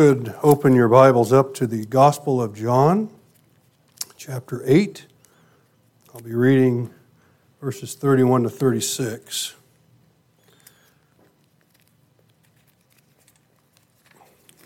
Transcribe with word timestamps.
open 0.00 0.74
your 0.74 0.88
Bibles 0.88 1.30
up 1.30 1.52
to 1.52 1.66
the 1.66 1.84
Gospel 1.84 2.40
of 2.40 2.56
John, 2.56 3.10
chapter 4.16 4.62
8. 4.64 5.04
I'll 6.14 6.22
be 6.22 6.32
reading 6.32 6.88
verses 7.60 7.94
31 7.96 8.44
to 8.44 8.48
36. 8.48 9.56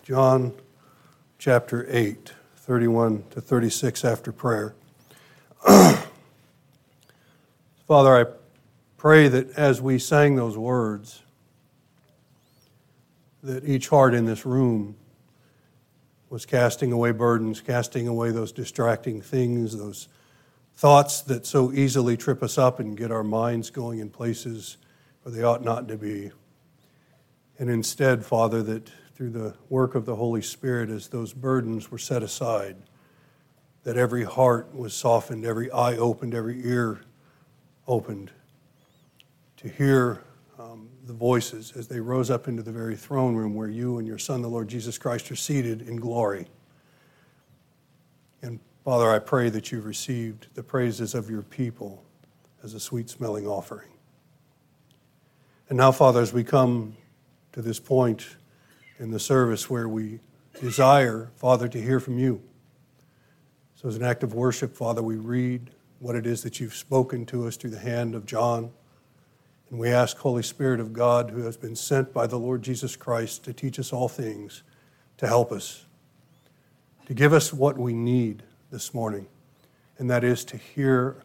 John 0.05 0.53
chapter 1.37 1.85
8, 1.91 2.33
31 2.59 3.25
to 3.31 3.41
36 3.41 4.05
after 4.05 4.31
prayer. 4.31 4.77
Father, 5.67 6.07
I 7.89 8.27
pray 8.97 9.27
that 9.27 9.51
as 9.59 9.83
we 9.83 9.99
sang 9.99 10.37
those 10.37 10.57
words, 10.57 11.23
that 13.43 13.65
each 13.65 13.89
heart 13.89 14.15
in 14.15 14.27
this 14.27 14.47
room 14.47 14.95
was 16.35 16.45
casting 16.45 16.91
away 16.91 17.13
burdens, 17.13 17.61
casting 17.61 18.09
away 18.09 18.33
those 18.33 18.51
distracting 18.51 19.21
things, 19.21 19.79
those 19.79 20.09
thoughts 20.75 21.21
that 21.21 21.47
so 21.47 21.71
easily 21.73 22.17
trip 22.17 22.43
us 22.43 22.59
up 22.59 22.81
and 22.81 22.97
get 22.97 23.13
our 23.13 23.23
minds 23.23 23.71
going 23.71 24.01
in 24.01 24.11
places 24.11 24.77
where 25.23 25.33
they 25.33 25.45
ought 25.45 25.63
not 25.63 25.87
to 25.87 25.97
be. 25.97 26.33
And 27.57 27.71
instead, 27.71 28.27
Father, 28.27 28.65
that 28.65 28.91
through 29.15 29.31
the 29.31 29.55
work 29.69 29.95
of 29.95 30.07
the 30.07 30.17
Holy 30.17 30.43
Spirit, 30.43 30.91
as 30.91 31.07
those 31.07 31.33
burdens 31.33 31.93
were 31.93 31.99
set 31.99 32.21
aside, 32.25 32.79
that 33.85 33.97
every 33.97 34.25
heart 34.25 34.75
was 34.75 34.93
softened, 34.93 35.45
every 35.45 35.71
eye 35.71 35.97
opened, 35.97 36.35
every 36.35 36.67
ear 36.67 37.03
opened 37.87 38.33
to 39.59 39.69
hear 39.69 40.25
the 41.07 41.13
voices 41.13 41.73
as 41.77 41.87
they 41.87 42.01
rose 42.01 42.31
up 42.31 42.49
into 42.49 42.63
the 42.63 42.73
very 42.73 42.97
throne 42.97 43.35
room 43.35 43.55
where 43.55 43.69
you 43.69 43.99
and 43.99 44.07
your 44.07 44.19
Son, 44.19 44.41
the 44.41 44.49
Lord 44.49 44.69
Jesus 44.69 44.97
Christ, 44.97 45.31
are 45.31 45.37
seated 45.37 45.83
in 45.83 45.97
glory. 45.97 46.47
And 48.41 48.59
Father, 48.85 49.11
I 49.11 49.19
pray 49.19 49.51
that 49.51 49.71
you've 49.71 49.85
received 49.85 50.49
the 50.55 50.63
praises 50.63 51.15
of 51.15 51.29
your 51.29 51.43
people 51.43 52.03
as 52.63 52.75
a 52.75 52.81
sweet 52.81 53.11
smelling 53.11 53.47
offering. 53.47 53.91
And 55.69 55.77
now, 55.77 55.93
Father, 55.93 56.21
as 56.21 56.33
we 56.33 56.45
come 56.45 56.97
to 57.53 57.61
this 57.63 57.79
point 57.79 58.37
in 58.99 59.11
the 59.11 59.21
service 59.21 59.69
where 59.69 59.89
we 59.89 60.21
desire, 60.61 61.31
Father, 61.37 61.69
to 61.69 61.81
hear 61.81 62.01
from 62.01 62.19
you. 62.19 62.43
So, 63.75 63.89
as 63.89 63.97
an 63.97 64.03
act 64.03 64.23
of 64.23 64.35
worship, 64.35 64.75
Father, 64.75 65.03
we 65.03 65.17
read 65.17 65.71
what 65.99 66.17
it 66.17 66.27
is 66.27 66.43
that 66.43 66.61
you've 66.61 66.75
spoken 66.75 67.27
to 67.27 67.47
us 67.47 67.57
through 67.57 67.71
the 67.71 67.79
hand 67.79 68.15
of 68.15 68.25
John. 68.25 68.71
And 69.71 69.79
we 69.79 69.89
ask, 69.89 70.17
Holy 70.19 70.43
Spirit 70.43 70.81
of 70.81 70.93
God, 70.93 71.31
who 71.31 71.43
has 71.43 71.57
been 71.57 71.77
sent 71.77 72.13
by 72.13 72.27
the 72.27 72.39
Lord 72.39 72.63
Jesus 72.63 72.97
Christ 72.97 73.45
to 73.45 73.53
teach 73.53 73.79
us 73.79 73.93
all 73.93 74.09
things, 74.09 74.63
to 75.17 75.27
help 75.27 75.51
us, 75.53 75.85
to 77.07 77.15
give 77.15 77.33
us 77.33 77.53
what 77.53 77.77
we 77.79 77.93
need 77.93 78.43
this 78.71 78.95
morning, 78.95 79.27
and 79.99 80.11
that 80.11 80.25
is 80.25 80.45
to 80.47 80.57
hear 80.57 81.23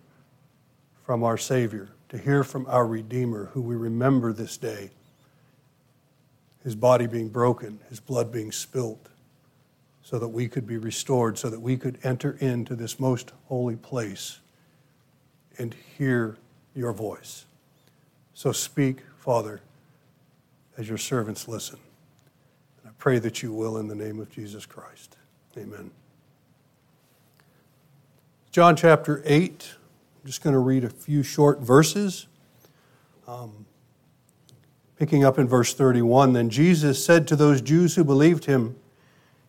from 1.03 1.23
our 1.23 1.37
Savior, 1.37 1.89
to 2.09 2.17
hear 2.17 2.43
from 2.43 2.65
our 2.67 2.85
Redeemer, 2.85 3.45
who 3.53 3.61
we 3.61 3.75
remember 3.75 4.33
this 4.33 4.57
day, 4.57 4.91
his 6.63 6.75
body 6.75 7.07
being 7.07 7.29
broken, 7.29 7.79
his 7.89 7.99
blood 7.99 8.31
being 8.31 8.51
spilt, 8.51 9.09
so 10.03 10.17
that 10.19 10.27
we 10.27 10.47
could 10.47 10.65
be 10.65 10.77
restored, 10.77 11.37
so 11.37 11.49
that 11.49 11.59
we 11.59 11.77
could 11.77 11.99
enter 12.03 12.37
into 12.39 12.75
this 12.75 12.99
most 12.99 13.31
holy 13.45 13.75
place 13.75 14.39
and 15.57 15.75
hear 15.97 16.37
your 16.75 16.93
voice. 16.93 17.45
So 18.39 18.53
speak, 18.53 18.99
Father, 19.17 19.59
as 20.77 20.87
your 20.87 20.97
servants 20.97 21.49
listen. 21.49 21.77
And 22.77 22.89
I 22.89 22.93
pray 22.97 23.19
that 23.19 23.43
you 23.43 23.51
will 23.51 23.77
in 23.77 23.89
the 23.89 23.95
name 23.95 24.17
of 24.21 24.31
Jesus 24.31 24.65
Christ. 24.65 25.17
Amen. 25.57 25.91
John 28.49 28.77
chapter 28.77 29.21
8. 29.25 29.67
I'm 29.73 30.25
just 30.25 30.41
going 30.41 30.53
to 30.53 30.59
read 30.59 30.85
a 30.85 30.89
few 30.89 31.21
short 31.21 31.59
verses. 31.59 32.27
Um, 33.27 33.65
picking 34.95 35.25
up 35.25 35.37
in 35.37 35.45
verse 35.45 35.73
31 35.73 36.31
Then 36.31 36.49
Jesus 36.49 37.03
said 37.03 37.27
to 37.27 37.35
those 37.35 37.59
Jews 37.59 37.95
who 37.95 38.05
believed 38.05 38.45
him, 38.45 38.77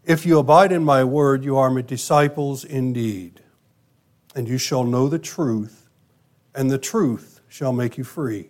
If 0.04 0.26
you 0.26 0.36
abide 0.36 0.72
in 0.72 0.82
my 0.82 1.04
word, 1.04 1.44
you 1.44 1.56
are 1.56 1.70
my 1.70 1.82
disciples 1.82 2.64
indeed, 2.64 3.40
and 4.34 4.48
you 4.48 4.58
shall 4.58 4.82
know 4.82 5.06
the 5.08 5.20
truth, 5.20 5.88
and 6.56 6.72
the 6.72 6.76
truth 6.76 7.40
shall 7.48 7.72
make 7.72 7.96
you 7.96 8.02
free. 8.02 8.48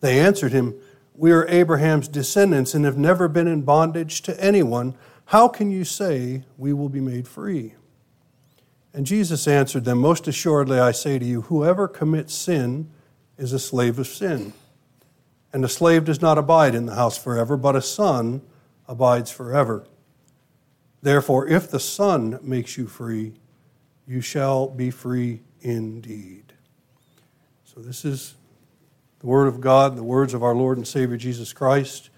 They 0.00 0.18
answered 0.18 0.52
him, 0.52 0.74
We 1.14 1.32
are 1.32 1.46
Abraham's 1.48 2.08
descendants 2.08 2.74
and 2.74 2.84
have 2.84 2.98
never 2.98 3.28
been 3.28 3.46
in 3.46 3.62
bondage 3.62 4.22
to 4.22 4.40
anyone. 4.42 4.96
How 5.26 5.48
can 5.48 5.70
you 5.70 5.84
say 5.84 6.44
we 6.56 6.72
will 6.72 6.88
be 6.88 7.00
made 7.00 7.26
free? 7.26 7.74
And 8.92 9.06
Jesus 9.06 9.46
answered 9.46 9.84
them, 9.84 9.98
Most 9.98 10.28
assuredly 10.28 10.78
I 10.78 10.92
say 10.92 11.18
to 11.18 11.24
you, 11.24 11.42
whoever 11.42 11.88
commits 11.88 12.34
sin 12.34 12.90
is 13.36 13.52
a 13.52 13.58
slave 13.58 13.98
of 13.98 14.06
sin. 14.06 14.52
And 15.52 15.64
a 15.64 15.68
slave 15.68 16.04
does 16.04 16.22
not 16.22 16.38
abide 16.38 16.74
in 16.74 16.86
the 16.86 16.94
house 16.94 17.18
forever, 17.18 17.56
but 17.56 17.76
a 17.76 17.82
son 17.82 18.42
abides 18.88 19.30
forever. 19.30 19.86
Therefore, 21.02 21.46
if 21.46 21.70
the 21.70 21.80
Son 21.80 22.38
makes 22.42 22.76
you 22.76 22.86
free, 22.86 23.34
you 24.06 24.20
shall 24.20 24.68
be 24.68 24.90
free 24.90 25.42
indeed. 25.60 26.52
So, 27.64 27.80
this 27.80 28.04
is 28.04 28.35
the 29.26 29.30
Word 29.30 29.48
of 29.48 29.60
God, 29.60 29.96
the 29.96 30.04
words 30.04 30.34
of 30.34 30.44
our 30.44 30.54
Lord 30.54 30.76
and 30.76 30.86
Savior 30.86 31.16
Jesus 31.16 31.52
Christ. 31.52 32.10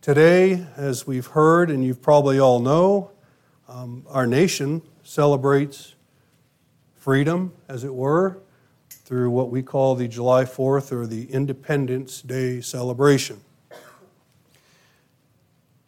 Today, 0.00 0.66
as 0.76 1.06
we've 1.06 1.28
heard, 1.28 1.70
and 1.70 1.84
you 1.84 1.94
probably 1.94 2.40
all 2.40 2.58
know, 2.58 3.12
um, 3.68 4.04
our 4.08 4.26
nation 4.26 4.82
celebrates 5.04 5.94
freedom, 6.96 7.52
as 7.68 7.84
it 7.84 7.94
were, 7.94 8.40
through 8.90 9.30
what 9.30 9.50
we 9.50 9.62
call 9.62 9.94
the 9.94 10.08
July 10.08 10.42
4th 10.42 10.90
or 10.90 11.06
the 11.06 11.30
Independence 11.30 12.20
Day 12.20 12.60
celebration. 12.60 13.42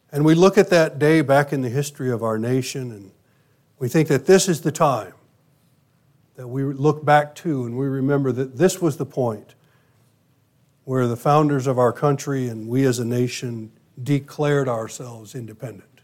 And 0.09 0.23
we 0.23 0.35
look 0.35 0.57
at 0.57 0.69
that 0.69 0.97
day 0.99 1.19
back 1.19 1.51
in 1.51 1.59
the 1.63 1.69
history 1.69 2.11
of 2.11 2.23
our 2.23 2.39
nation, 2.39 2.93
and 2.93 3.11
we 3.77 3.89
think 3.89 4.07
that 4.07 4.25
this 4.25 4.47
is 4.47 4.61
the 4.61 4.71
time 4.71 5.11
that 6.39 6.47
we 6.47 6.63
look 6.63 7.03
back 7.03 7.35
to 7.35 7.65
and 7.65 7.77
we 7.77 7.85
remember 7.85 8.31
that 8.31 8.55
this 8.55 8.81
was 8.81 8.95
the 8.95 9.05
point 9.05 9.55
where 10.85 11.05
the 11.05 11.17
founders 11.17 11.67
of 11.67 11.77
our 11.77 11.91
country 11.91 12.47
and 12.47 12.69
we 12.69 12.85
as 12.85 12.97
a 12.97 13.03
nation 13.03 13.69
declared 14.01 14.69
ourselves 14.69 15.35
independent. 15.35 15.99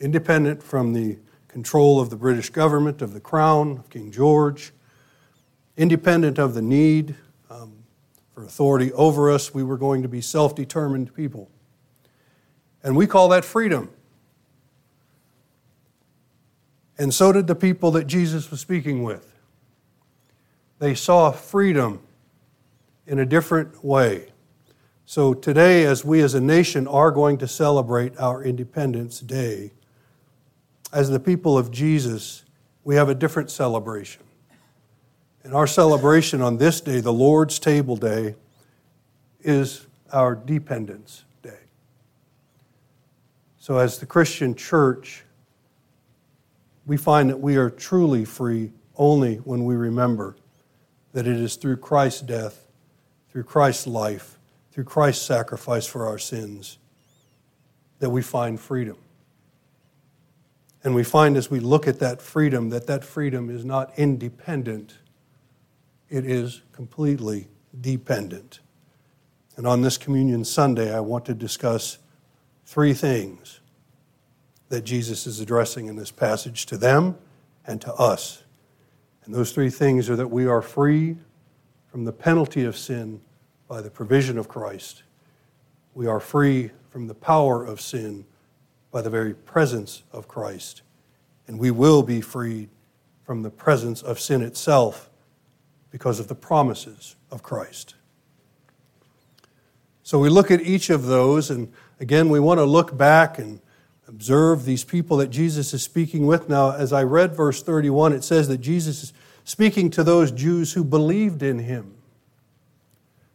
Independent 0.00 0.62
from 0.62 0.94
the 0.94 1.18
control 1.46 2.00
of 2.00 2.08
the 2.08 2.16
British 2.16 2.48
government, 2.48 3.02
of 3.02 3.12
the 3.12 3.20
crown, 3.20 3.72
of 3.72 3.90
King 3.90 4.10
George, 4.10 4.72
independent 5.76 6.38
of 6.38 6.54
the 6.54 6.62
need 6.62 7.14
um, 7.50 7.84
for 8.32 8.44
authority 8.44 8.90
over 8.94 9.30
us. 9.30 9.52
We 9.52 9.62
were 9.62 9.76
going 9.76 10.00
to 10.00 10.08
be 10.08 10.22
self 10.22 10.54
determined 10.54 11.14
people. 11.14 11.50
And 12.82 12.96
we 12.96 13.06
call 13.06 13.28
that 13.28 13.44
freedom. 13.44 13.90
And 16.96 17.12
so 17.12 17.30
did 17.30 17.46
the 17.46 17.54
people 17.54 17.90
that 17.90 18.06
Jesus 18.06 18.50
was 18.50 18.60
speaking 18.60 19.02
with 19.02 19.29
they 20.80 20.94
saw 20.94 21.30
freedom 21.30 22.00
in 23.06 23.20
a 23.20 23.26
different 23.26 23.84
way. 23.84 24.26
So 25.04 25.34
today, 25.34 25.84
as 25.84 26.04
we 26.04 26.20
as 26.22 26.34
a 26.34 26.40
nation 26.40 26.88
are 26.88 27.10
going 27.10 27.38
to 27.38 27.48
celebrate 27.48 28.18
our 28.18 28.42
Independence 28.42 29.20
Day, 29.20 29.72
as 30.92 31.10
the 31.10 31.20
people 31.20 31.58
of 31.58 31.70
Jesus, 31.70 32.44
we 32.82 32.96
have 32.96 33.08
a 33.08 33.14
different 33.14 33.50
celebration. 33.50 34.22
And 35.44 35.54
our 35.54 35.66
celebration 35.66 36.40
on 36.40 36.56
this 36.56 36.80
day, 36.80 37.00
the 37.00 37.12
Lord's 37.12 37.58
Table 37.58 37.96
Day, 37.96 38.34
is 39.42 39.86
our 40.12 40.34
Dependence 40.34 41.24
Day. 41.42 41.58
So, 43.58 43.78
as 43.78 43.98
the 43.98 44.06
Christian 44.06 44.54
church, 44.54 45.24
we 46.86 46.96
find 46.96 47.28
that 47.28 47.40
we 47.40 47.56
are 47.56 47.68
truly 47.68 48.24
free 48.24 48.72
only 48.96 49.36
when 49.36 49.64
we 49.64 49.74
remember 49.74 50.36
that 51.12 51.26
it 51.26 51.36
is 51.36 51.56
through 51.56 51.76
Christ's 51.76 52.22
death, 52.22 52.66
through 53.30 53.44
Christ's 53.44 53.86
life, 53.86 54.38
through 54.72 54.84
Christ's 54.84 55.24
sacrifice 55.24 55.86
for 55.86 56.06
our 56.06 56.18
sins 56.18 56.78
that 57.98 58.10
we 58.10 58.22
find 58.22 58.58
freedom. 58.58 58.96
And 60.82 60.94
we 60.94 61.04
find 61.04 61.36
as 61.36 61.50
we 61.50 61.60
look 61.60 61.86
at 61.86 61.98
that 62.00 62.22
freedom 62.22 62.70
that 62.70 62.86
that 62.86 63.04
freedom 63.04 63.50
is 63.50 63.64
not 63.64 63.92
independent, 63.98 64.98
it 66.08 66.24
is 66.24 66.62
completely 66.72 67.48
dependent. 67.78 68.60
And 69.56 69.66
on 69.66 69.82
this 69.82 69.98
Communion 69.98 70.44
Sunday, 70.44 70.94
I 70.94 71.00
want 71.00 71.26
to 71.26 71.34
discuss 71.34 71.98
three 72.64 72.94
things 72.94 73.60
that 74.70 74.82
Jesus 74.82 75.26
is 75.26 75.40
addressing 75.40 75.86
in 75.86 75.96
this 75.96 76.10
passage 76.10 76.64
to 76.66 76.78
them 76.78 77.18
and 77.66 77.80
to 77.82 77.92
us. 77.94 78.42
And 79.30 79.38
those 79.38 79.52
three 79.52 79.70
things 79.70 80.10
are 80.10 80.16
that 80.16 80.26
we 80.26 80.48
are 80.48 80.60
free 80.60 81.16
from 81.86 82.04
the 82.04 82.10
penalty 82.10 82.64
of 82.64 82.76
sin 82.76 83.20
by 83.68 83.80
the 83.80 83.88
provision 83.88 84.36
of 84.36 84.48
Christ. 84.48 85.04
we 85.94 86.08
are 86.08 86.18
free 86.18 86.72
from 86.90 87.06
the 87.06 87.14
power 87.14 87.64
of 87.64 87.80
sin 87.80 88.24
by 88.90 89.02
the 89.02 89.08
very 89.08 89.32
presence 89.32 90.02
of 90.10 90.26
Christ. 90.26 90.82
And 91.46 91.60
we 91.60 91.70
will 91.70 92.02
be 92.02 92.20
freed 92.20 92.70
from 93.22 93.44
the 93.44 93.50
presence 93.50 94.02
of 94.02 94.18
sin 94.18 94.42
itself 94.42 95.08
because 95.92 96.18
of 96.18 96.26
the 96.26 96.34
promises 96.34 97.14
of 97.30 97.44
Christ. 97.44 97.94
So 100.02 100.18
we 100.18 100.28
look 100.28 100.50
at 100.50 100.60
each 100.60 100.90
of 100.90 101.06
those, 101.06 101.50
and 101.52 101.72
again, 102.00 102.30
we 102.30 102.40
want 102.40 102.58
to 102.58 102.64
look 102.64 102.98
back 102.98 103.38
and 103.38 103.60
observe 104.08 104.64
these 104.64 104.82
people 104.82 105.18
that 105.18 105.30
Jesus 105.30 105.72
is 105.72 105.84
speaking 105.84 106.26
with. 106.26 106.48
Now, 106.48 106.72
as 106.72 106.92
I 106.92 107.04
read 107.04 107.36
verse 107.36 107.62
31, 107.62 108.12
it 108.12 108.24
says 108.24 108.48
that 108.48 108.58
Jesus 108.58 109.04
is 109.04 109.12
speaking 109.44 109.90
to 109.90 110.04
those 110.04 110.30
Jews 110.30 110.72
who 110.72 110.84
believed 110.84 111.42
in 111.42 111.58
him. 111.58 111.94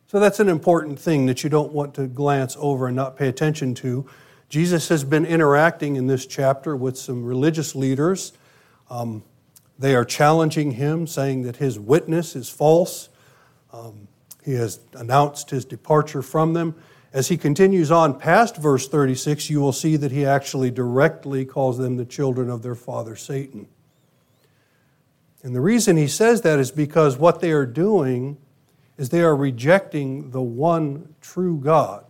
So 0.07 0.19
that's 0.19 0.40
an 0.40 0.50
important 0.50 1.00
thing 1.00 1.25
that 1.25 1.44
you 1.44 1.50
don't 1.50 1.74
want 1.74 1.94
to 1.96 2.07
glance 2.07 2.56
over 2.60 2.88
and 2.88 2.96
not 2.96 3.18
pay 3.18 3.28
attention 3.28 3.74
to. 3.75 4.07
Jesus 4.50 4.88
has 4.90 5.04
been 5.04 5.25
interacting 5.25 5.96
in 5.96 6.07
this 6.07 6.25
chapter 6.25 6.75
with 6.75 6.98
some 6.98 7.25
religious 7.25 7.75
leaders. 7.75 8.31
Um, 8.90 9.24
they 9.78 9.96
are 9.96 10.06
challenging 10.06 10.72
him, 10.72 11.07
saying 11.07 11.42
that 11.42 11.57
his 11.57 11.80
witness 11.80 12.36
is 12.36 12.50
false. 12.50 13.10
Um, 13.74 14.08
he 14.44 14.54
has 14.54 14.80
announced 14.94 15.50
his 15.50 15.66
departure 15.66 16.22
from 16.22 16.54
them. 16.54 16.75
As 17.12 17.30
he 17.30 17.38
continues 17.38 17.92
on 17.92 18.19
past 18.19 18.58
verse 18.58 18.88
36, 18.88 19.50
you 19.50 19.60
will 19.60 19.74
see 19.74 19.98
that 19.98 20.12
he 20.12 20.25
actually 20.25 20.69
directly 20.69 21.46
calls 21.46 21.78
them 21.78 21.98
the 21.98 22.06
children 22.06 22.50
of 22.50 22.62
their 22.62 22.75
father 22.75 23.16
Satan. 23.16 23.68
And 25.46 25.56
the 25.56 25.62
reason 25.62 25.96
he 25.96 26.08
says 26.08 26.42
that 26.42 26.58
is 26.58 26.72
because 26.72 27.20
what 27.20 27.40
they 27.40 27.52
are 27.52 27.68
doing 27.68 28.40
is 28.98 29.10
they 29.10 29.22
are 29.22 29.36
rejecting 29.36 30.32
the 30.32 30.42
one 30.42 31.14
true 31.22 31.60
God 31.60 32.04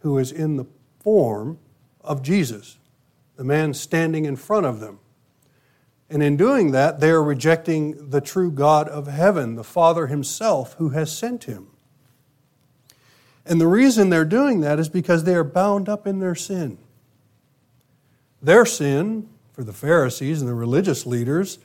who 0.00 0.18
is 0.18 0.30
in 0.30 0.58
the 0.58 0.66
form 1.00 1.58
of 2.02 2.22
Jesus, 2.22 2.76
the 3.36 3.44
man 3.44 3.72
standing 3.72 4.26
in 4.26 4.36
front 4.36 4.66
of 4.66 4.80
them. 4.80 4.98
And 6.10 6.22
in 6.22 6.36
doing 6.36 6.72
that, 6.72 7.00
they 7.00 7.08
are 7.08 7.22
rejecting 7.22 8.10
the 8.10 8.20
true 8.20 8.50
God 8.50 8.86
of 8.86 9.06
heaven, 9.06 9.54
the 9.54 9.64
Father 9.64 10.08
Himself 10.08 10.74
who 10.74 10.90
has 10.90 11.10
sent 11.10 11.44
Him. 11.44 11.68
And 13.46 13.58
the 13.58 13.66
reason 13.66 14.10
they're 14.10 14.26
doing 14.26 14.60
that 14.60 14.78
is 14.78 14.90
because 14.90 15.24
they 15.24 15.34
are 15.34 15.42
bound 15.42 15.88
up 15.88 16.06
in 16.06 16.18
their 16.18 16.34
sin. 16.34 16.76
Their 18.42 18.66
sin, 18.66 19.30
for 19.54 19.64
the 19.64 19.72
Pharisees 19.72 20.42
and 20.42 20.50
the 20.50 20.54
religious 20.54 21.06
leaders, 21.06 21.58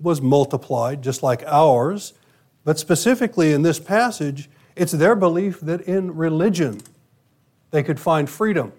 was 0.00 0.20
multiplied 0.20 1.02
just 1.02 1.22
like 1.22 1.42
ours. 1.46 2.12
But 2.64 2.78
specifically 2.78 3.52
in 3.52 3.62
this 3.62 3.80
passage, 3.80 4.48
it's 4.76 4.92
their 4.92 5.16
belief 5.16 5.60
that 5.60 5.82
in 5.82 6.14
religion 6.14 6.80
they 7.70 7.82
could 7.82 7.98
find 7.98 8.28
freedom, 8.28 8.72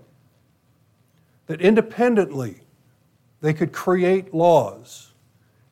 that 1.48 1.62
independently 1.62 2.62
they 3.42 3.54
could 3.54 3.72
create 3.72 4.34
laws. 4.34 5.14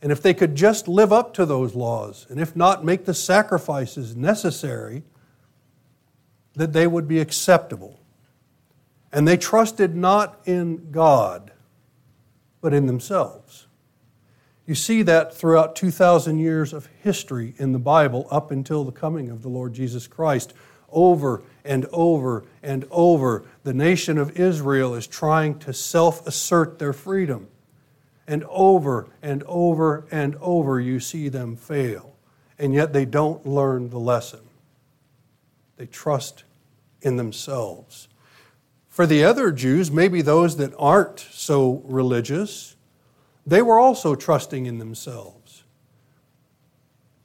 And 0.02 0.12
if 0.12 0.22
they 0.22 0.34
could 0.34 0.56
just 0.56 0.88
live 0.88 1.12
up 1.12 1.34
to 1.36 1.46
those 1.46 1.74
laws, 1.74 2.28
and 2.30 2.40
if 2.40 2.56
not, 2.56 2.86
make 2.86 3.06
the 3.06 3.14
sacrifices 3.14 4.16
necessary, 4.16 5.04
that 6.54 6.74
they 6.74 6.88
would 6.88 7.08
be 7.08 7.20
acceptable. 7.20 8.00
And 9.12 9.28
they 9.28 9.38
trusted 9.38 9.96
not 9.96 10.40
in 10.46 10.92
God, 10.92 11.52
but 12.62 12.74
in 12.74 12.86
themselves. 12.88 13.67
You 14.68 14.76
see 14.76 15.02
that 15.04 15.34
throughout 15.34 15.78
2,000 15.78 16.40
years 16.40 16.74
of 16.74 16.90
history 17.02 17.56
in 17.58 17.72
the 17.72 17.80
Bible 17.80 18.28
up 18.30 18.52
until 18.52 18.84
the 18.84 18.92
coming 18.92 19.30
of 19.30 19.42
the 19.42 19.48
Lord 19.48 19.74
Jesus 19.74 20.08
Christ. 20.08 20.54
Over 20.90 21.42
and 21.64 21.86
over 21.94 22.44
and 22.62 22.86
over, 22.92 23.46
the 23.64 23.74
nation 23.74 24.18
of 24.18 24.38
Israel 24.38 24.94
is 24.94 25.08
trying 25.08 25.58
to 25.60 25.74
self 25.74 26.28
assert 26.28 26.80
their 26.80 26.92
freedom. 26.92 27.48
And 28.28 28.44
over 28.50 29.08
and 29.22 29.42
over 29.44 30.06
and 30.12 30.36
over, 30.42 30.82
you 30.82 31.00
see 31.00 31.30
them 31.30 31.56
fail. 31.56 32.16
And 32.60 32.74
yet 32.74 32.92
they 32.92 33.06
don't 33.06 33.46
learn 33.46 33.90
the 33.90 34.00
lesson. 34.00 34.42
They 35.78 35.86
trust 35.86 36.44
in 37.02 37.16
themselves. 37.16 38.10
For 38.90 39.06
the 39.06 39.24
other 39.24 39.52
Jews, 39.52 39.92
maybe 39.92 40.22
those 40.22 40.58
that 40.58 40.74
aren't 40.78 41.20
so 41.20 41.84
religious, 41.86 42.76
they 43.48 43.62
were 43.62 43.80
also 43.80 44.14
trusting 44.14 44.66
in 44.66 44.78
themselves, 44.78 45.64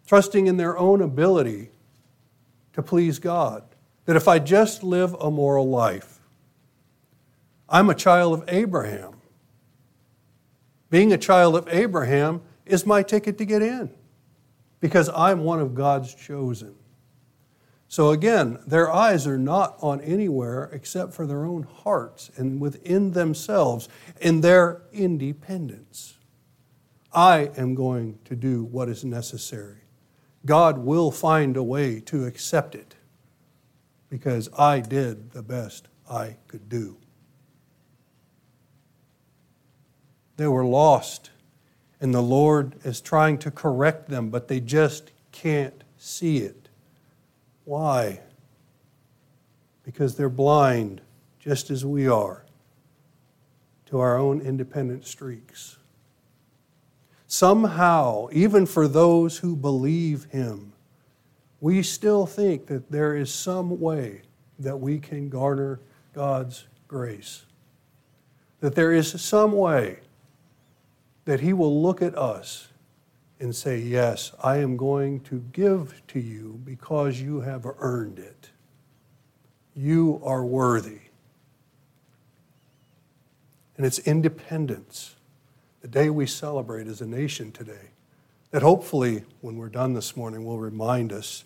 trusting 0.07 0.47
in 0.47 0.57
their 0.57 0.79
own 0.79 1.03
ability 1.03 1.71
to 2.75 2.83
please 2.83 3.19
God. 3.19 3.65
That 4.05 4.15
if 4.15 4.29
I 4.29 4.39
just 4.39 4.85
live 4.85 5.15
a 5.15 5.33
moral 5.33 5.69
life, 5.69 6.21
I'm 7.69 7.91
a 7.91 7.95
child 7.95 8.35
of 8.35 8.45
Abraham. 8.49 9.15
Being 10.91 11.13
a 11.13 11.19
child 11.19 11.57
of 11.57 11.67
Abraham 11.69 12.43
is 12.67 12.87
my 12.87 13.03
ticket 13.03 13.37
to 13.39 13.45
get 13.45 13.61
in 13.61 13.91
because 14.79 15.09
I'm 15.09 15.43
one 15.43 15.59
of 15.59 15.75
God's 15.75 16.15
chosen. 16.15 16.77
So 17.93 18.09
again, 18.09 18.59
their 18.67 18.91
eyes 18.91 19.27
are 19.27 19.37
not 19.37 19.77
on 19.83 20.01
anywhere 20.01 20.71
except 20.73 21.13
for 21.13 21.27
their 21.27 21.45
own 21.45 21.65
hearts 21.65 22.31
and 22.37 22.59
within 22.59 23.11
themselves 23.11 23.87
in 24.19 24.41
their 24.41 24.81
independence. 24.95 26.17
I 27.13 27.51
am 27.55 27.75
going 27.75 28.19
to 28.25 28.35
do 28.35 28.65
what 28.65 28.89
is 28.89 29.05
necessary. 29.05 29.83
God 30.47 30.79
will 30.79 31.11
find 31.11 31.55
a 31.55 31.63
way 31.63 32.01
to 32.07 32.25
accept 32.25 32.75
it 32.75 32.95
because 34.09 34.49
I 34.59 34.81
did 34.81 35.33
the 35.33 35.43
best 35.43 35.89
I 36.09 36.39
could 36.49 36.71
do. 36.71 36.97
They 40.39 40.47
were 40.47 40.65
lost, 40.65 41.29
and 42.01 42.15
the 42.15 42.23
Lord 42.23 42.75
is 42.85 43.03
trying 43.03 43.37
to 43.41 43.51
correct 43.51 44.09
them, 44.09 44.31
but 44.31 44.49
they 44.49 44.61
just 44.61 45.11
can't 45.31 45.85
see 45.99 46.39
it. 46.39 46.62
Why? 47.65 48.21
Because 49.85 50.17
they're 50.17 50.29
blind, 50.29 51.01
just 51.39 51.71
as 51.71 51.85
we 51.85 52.09
are, 52.09 52.45
to 53.87 53.99
our 53.99 54.17
own 54.17 54.41
independent 54.41 55.07
streaks. 55.07 55.77
Somehow, 57.27 58.29
even 58.33 58.67
for 58.67 58.87
those 58.87 59.39
who 59.39 59.57
believe 59.57 60.25
Him, 60.25 60.73
we 61.61 61.83
still 61.83 62.27
think 62.27 62.67
that 62.67 62.91
there 62.91 63.17
is 63.17 63.33
some 63.33 63.81
way 63.81 64.23
that 64.59 64.79
we 64.79 64.99
can 64.99 65.29
garner 65.29 65.81
God's 66.13 66.67
grace. 66.89 67.45
That 68.61 68.75
there 68.75 68.93
is 68.93 69.21
some 69.21 69.53
way 69.53 70.01
that 71.25 71.41
He 71.41 71.53
will 71.53 71.83
look 71.83 72.03
at 72.03 72.17
us 72.19 72.69
and 73.43 73.55
say, 73.55 73.79
Yes, 73.79 74.33
I 74.43 74.59
am 74.59 74.77
going 74.77 75.21
to 75.21 75.45
give 75.53 76.01
to 76.09 76.21
you 76.21 76.61
because 76.65 77.21
you 77.21 77.41
have 77.41 77.67
earned 77.79 78.19
it. 78.19 78.51
You 79.75 80.21
are 80.25 80.45
worthy. 80.45 81.01
And 83.77 83.85
it's 83.85 83.99
independence, 83.99 85.17
the 85.81 85.89
day 85.89 86.09
we 86.09 86.27
celebrate 86.27 86.87
as 86.87 87.01
a 87.01 87.07
nation 87.07 87.51
today, 87.51 87.91
that 88.53 88.63
hopefully, 88.63 89.25
when 89.41 89.57
we're 89.57 89.69
done 89.69 89.95
this 89.95 90.17
morning, 90.17 90.45
will 90.45 90.61
remind 90.61 91.13
us 91.13 91.45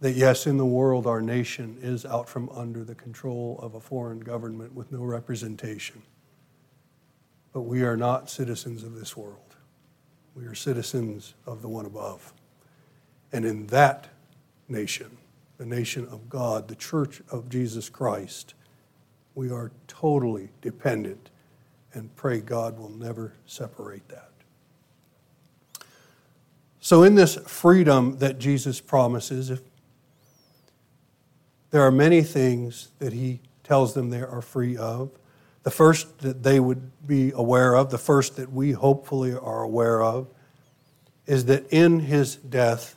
that 0.00 0.12
yes, 0.12 0.46
in 0.46 0.56
the 0.56 0.66
world, 0.66 1.06
our 1.06 1.20
nation 1.20 1.76
is 1.82 2.04
out 2.04 2.28
from 2.28 2.48
under 2.48 2.82
the 2.82 2.94
control 2.94 3.60
of 3.62 3.74
a 3.74 3.80
foreign 3.80 4.20
government 4.20 4.74
with 4.74 4.90
no 4.90 5.02
representation. 5.02 6.02
But 7.52 7.62
we 7.62 7.82
are 7.82 7.96
not 7.96 8.30
citizens 8.30 8.82
of 8.82 8.94
this 8.94 9.16
world. 9.16 9.49
We 10.34 10.44
are 10.44 10.54
citizens 10.54 11.34
of 11.46 11.62
the 11.62 11.68
one 11.68 11.86
above. 11.86 12.32
And 13.32 13.44
in 13.44 13.66
that 13.68 14.08
nation, 14.68 15.18
the 15.58 15.66
nation 15.66 16.06
of 16.10 16.28
God, 16.28 16.68
the 16.68 16.74
church 16.74 17.22
of 17.30 17.48
Jesus 17.48 17.88
Christ, 17.88 18.54
we 19.34 19.50
are 19.50 19.70
totally 19.86 20.50
dependent 20.62 21.30
and 21.92 22.14
pray 22.16 22.40
God 22.40 22.78
will 22.78 22.90
never 22.90 23.34
separate 23.46 24.08
that. 24.08 24.30
So, 26.80 27.02
in 27.02 27.14
this 27.14 27.36
freedom 27.46 28.18
that 28.18 28.38
Jesus 28.38 28.80
promises, 28.80 29.50
if 29.50 29.60
there 31.70 31.82
are 31.82 31.90
many 31.90 32.22
things 32.22 32.88
that 32.98 33.12
he 33.12 33.40
tells 33.62 33.94
them 33.94 34.10
they 34.10 34.22
are 34.22 34.42
free 34.42 34.76
of, 34.76 35.10
the 35.62 35.70
first 35.70 36.18
that 36.18 36.42
they 36.42 36.60
would 36.60 36.90
be 37.06 37.32
aware 37.34 37.74
of, 37.74 37.90
the 37.90 37.98
first 37.98 38.36
that 38.36 38.52
we 38.52 38.72
hopefully 38.72 39.34
are 39.34 39.62
aware 39.62 40.02
of, 40.02 40.28
is 41.26 41.44
that 41.46 41.66
in 41.70 42.00
his 42.00 42.36
death, 42.36 42.96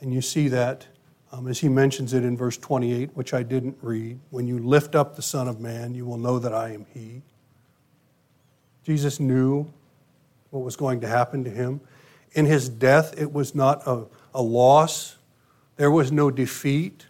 and 0.00 0.12
you 0.12 0.20
see 0.20 0.48
that 0.48 0.86
um, 1.34 1.48
as 1.48 1.58
he 1.58 1.68
mentions 1.68 2.12
it 2.12 2.22
in 2.22 2.36
verse 2.36 2.56
28, 2.56 3.10
which 3.14 3.34
I 3.34 3.42
didn't 3.42 3.76
read, 3.82 4.20
when 4.30 4.46
you 4.46 4.60
lift 4.60 4.94
up 4.94 5.16
the 5.16 5.22
Son 5.22 5.48
of 5.48 5.58
Man, 5.58 5.92
you 5.92 6.06
will 6.06 6.16
know 6.16 6.38
that 6.38 6.54
I 6.54 6.70
am 6.70 6.86
he. 6.94 7.22
Jesus 8.84 9.18
knew 9.18 9.66
what 10.50 10.60
was 10.60 10.76
going 10.76 11.00
to 11.00 11.08
happen 11.08 11.42
to 11.42 11.50
him. 11.50 11.80
In 12.34 12.46
his 12.46 12.68
death, 12.68 13.20
it 13.20 13.32
was 13.32 13.52
not 13.52 13.84
a, 13.84 14.04
a 14.32 14.42
loss, 14.42 15.16
there 15.74 15.90
was 15.90 16.12
no 16.12 16.30
defeat. 16.30 17.06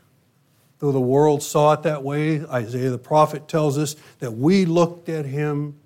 Though 0.84 0.92
the 0.92 1.00
world 1.00 1.42
saw 1.42 1.72
it 1.72 1.82
that 1.84 2.02
way, 2.02 2.44
Isaiah 2.44 2.90
the 2.90 2.98
prophet 2.98 3.48
tells 3.48 3.78
us 3.78 3.96
that 4.18 4.32
we 4.32 4.66
looked 4.66 5.08
at 5.08 5.24
him 5.24 5.80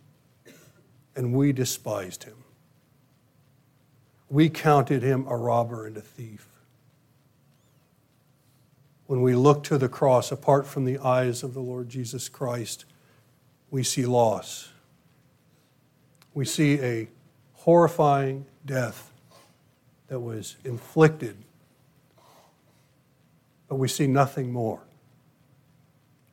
and 1.15 1.33
we 1.33 1.53
despised 1.53 2.25
him. 2.25 2.35
We 4.29 4.49
counted 4.49 5.05
him 5.05 5.25
a 5.29 5.37
robber 5.37 5.87
and 5.87 5.97
a 5.97 6.01
thief. 6.01 6.49
When 9.07 9.23
we 9.23 9.37
look 9.37 9.63
to 9.65 9.79
the 9.79 9.89
cross, 9.89 10.33
apart 10.33 10.67
from 10.67 10.85
the 10.85 10.99
eyes 10.99 11.45
of 11.45 11.55
the 11.55 11.61
Lord 11.61 11.89
Jesus 11.89 12.29
Christ, 12.29 12.85
we 13.71 13.85
see 13.85 14.05
loss. 14.05 14.71
We 16.35 16.45
see 16.45 16.81
a 16.81 17.09
horrifying 17.53 18.47
death 18.67 19.13
that 20.09 20.19
was 20.19 20.57
inflicted, 20.65 21.37
but 23.69 23.77
we 23.77 23.87
see 23.87 24.09
nothing 24.09 24.51
more. 24.51 24.81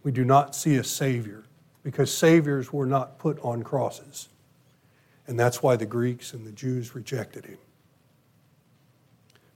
We 0.06 0.12
do 0.12 0.24
not 0.24 0.56
see 0.56 0.76
a 0.76 0.84
Savior 0.84 1.46
because 1.82 2.16
Saviors 2.16 2.72
were 2.72 2.86
not 2.86 3.18
put 3.18 3.40
on 3.40 3.64
crosses. 3.64 4.30
And 5.26 5.40
that's 5.40 5.64
why 5.64 5.78
the 5.78 5.88
Greeks 5.88 6.32
and 6.32 6.46
the 6.46 6.52
Jews 6.52 6.94
rejected 6.94 7.46
him. 7.46 7.58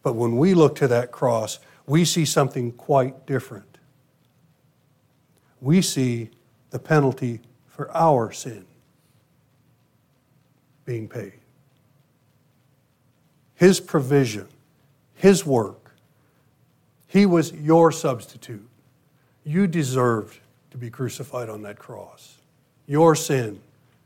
But 0.01 0.13
when 0.13 0.37
we 0.37 0.55
look 0.55 0.75
to 0.77 0.87
that 0.87 1.11
cross, 1.11 1.59
we 1.85 2.03
see 2.03 2.25
something 2.25 2.71
quite 2.71 3.27
different. 3.27 3.77
We 5.61 5.83
see 5.83 6.31
the 6.71 6.79
penalty 6.79 7.41
for 7.67 7.95
our 7.95 8.31
sin 8.31 8.65
being 10.83 11.07
paid. 11.07 11.33
His 13.53 13.79
provision, 13.79 14.47
His 15.13 15.45
work. 15.45 15.91
He 17.05 17.27
was 17.27 17.51
your 17.51 17.91
substitute. 17.91 18.68
You 19.43 19.67
deserved 19.67 20.39
to 20.71 20.77
be 20.77 20.89
crucified 20.89 21.49
on 21.49 21.61
that 21.63 21.79
cross. 21.79 22.37
Your 22.85 23.15
sin 23.15 23.61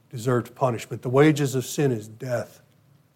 deserved 0.10 0.54
punishment. 0.54 1.02
The 1.02 1.10
wages 1.10 1.56
of 1.56 1.66
sin 1.66 1.92
is 1.92 2.08
death, 2.08 2.62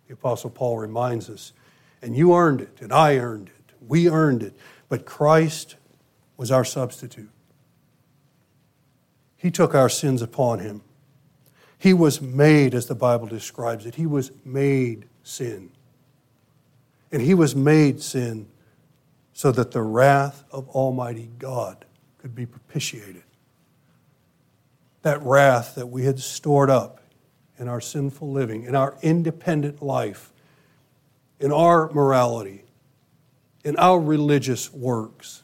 the 0.07 0.13
Apostle 0.13 0.49
Paul 0.49 0.77
reminds 0.77 1.29
us. 1.29 1.53
And 2.01 2.15
you 2.15 2.35
earned 2.35 2.61
it, 2.61 2.81
and 2.81 2.91
I 2.91 3.17
earned 3.17 3.49
it. 3.49 3.73
We 3.87 4.09
earned 4.09 4.43
it. 4.43 4.55
But 4.89 5.05
Christ 5.05 5.75
was 6.37 6.51
our 6.51 6.65
substitute. 6.65 7.29
He 9.35 9.51
took 9.51 9.75
our 9.75 9.89
sins 9.89 10.21
upon 10.21 10.59
him. 10.59 10.81
He 11.77 11.93
was 11.93 12.21
made, 12.21 12.73
as 12.73 12.87
the 12.87 12.95
Bible 12.95 13.27
describes 13.27 13.85
it, 13.85 13.95
he 13.95 14.07
was 14.07 14.31
made 14.43 15.05
sin. 15.21 15.69
And 17.11 17.21
he 17.21 17.35
was 17.35 17.55
made 17.55 18.01
sin 18.01 18.47
so 19.33 19.51
that 19.51 19.71
the 19.71 19.83
wrath 19.83 20.43
of 20.51 20.67
Almighty 20.69 21.29
God 21.37 21.85
could 22.27 22.35
be 22.35 22.45
propitiated 22.45 23.23
that 25.01 25.23
wrath 25.23 25.75
that 25.75 25.87
we 25.87 26.03
had 26.03 26.19
stored 26.19 26.69
up 26.69 26.99
in 27.57 27.69
our 27.69 27.79
sinful 27.79 28.29
living, 28.29 28.63
in 28.63 28.75
our 28.75 28.97
independent 29.01 29.81
life, 29.81 30.33
in 31.39 31.53
our 31.53 31.89
morality, 31.93 32.65
in 33.63 33.77
our 33.77 33.97
religious 33.97 34.73
works, 34.73 35.43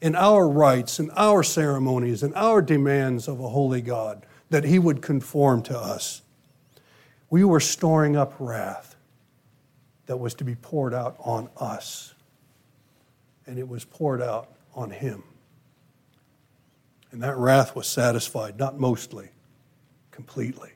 in 0.00 0.16
our 0.16 0.48
rites, 0.48 0.98
in 0.98 1.10
our 1.10 1.42
ceremonies, 1.42 2.22
in 2.22 2.32
our 2.32 2.62
demands 2.62 3.28
of 3.28 3.38
a 3.38 3.48
holy 3.50 3.82
God, 3.82 4.24
that 4.48 4.64
He 4.64 4.78
would 4.78 5.02
conform 5.02 5.60
to 5.64 5.78
us. 5.78 6.22
We 7.28 7.44
were 7.44 7.60
storing 7.60 8.16
up 8.16 8.32
wrath 8.38 8.96
that 10.06 10.16
was 10.16 10.32
to 10.36 10.44
be 10.44 10.54
poured 10.54 10.94
out 10.94 11.16
on 11.18 11.50
us, 11.58 12.14
and 13.46 13.58
it 13.58 13.68
was 13.68 13.84
poured 13.84 14.22
out 14.22 14.48
on 14.74 14.88
Him. 14.88 15.24
And 17.12 17.22
that 17.22 17.36
wrath 17.36 17.76
was 17.76 17.86
satisfied, 17.86 18.58
not 18.58 18.80
mostly, 18.80 19.28
completely. 20.10 20.70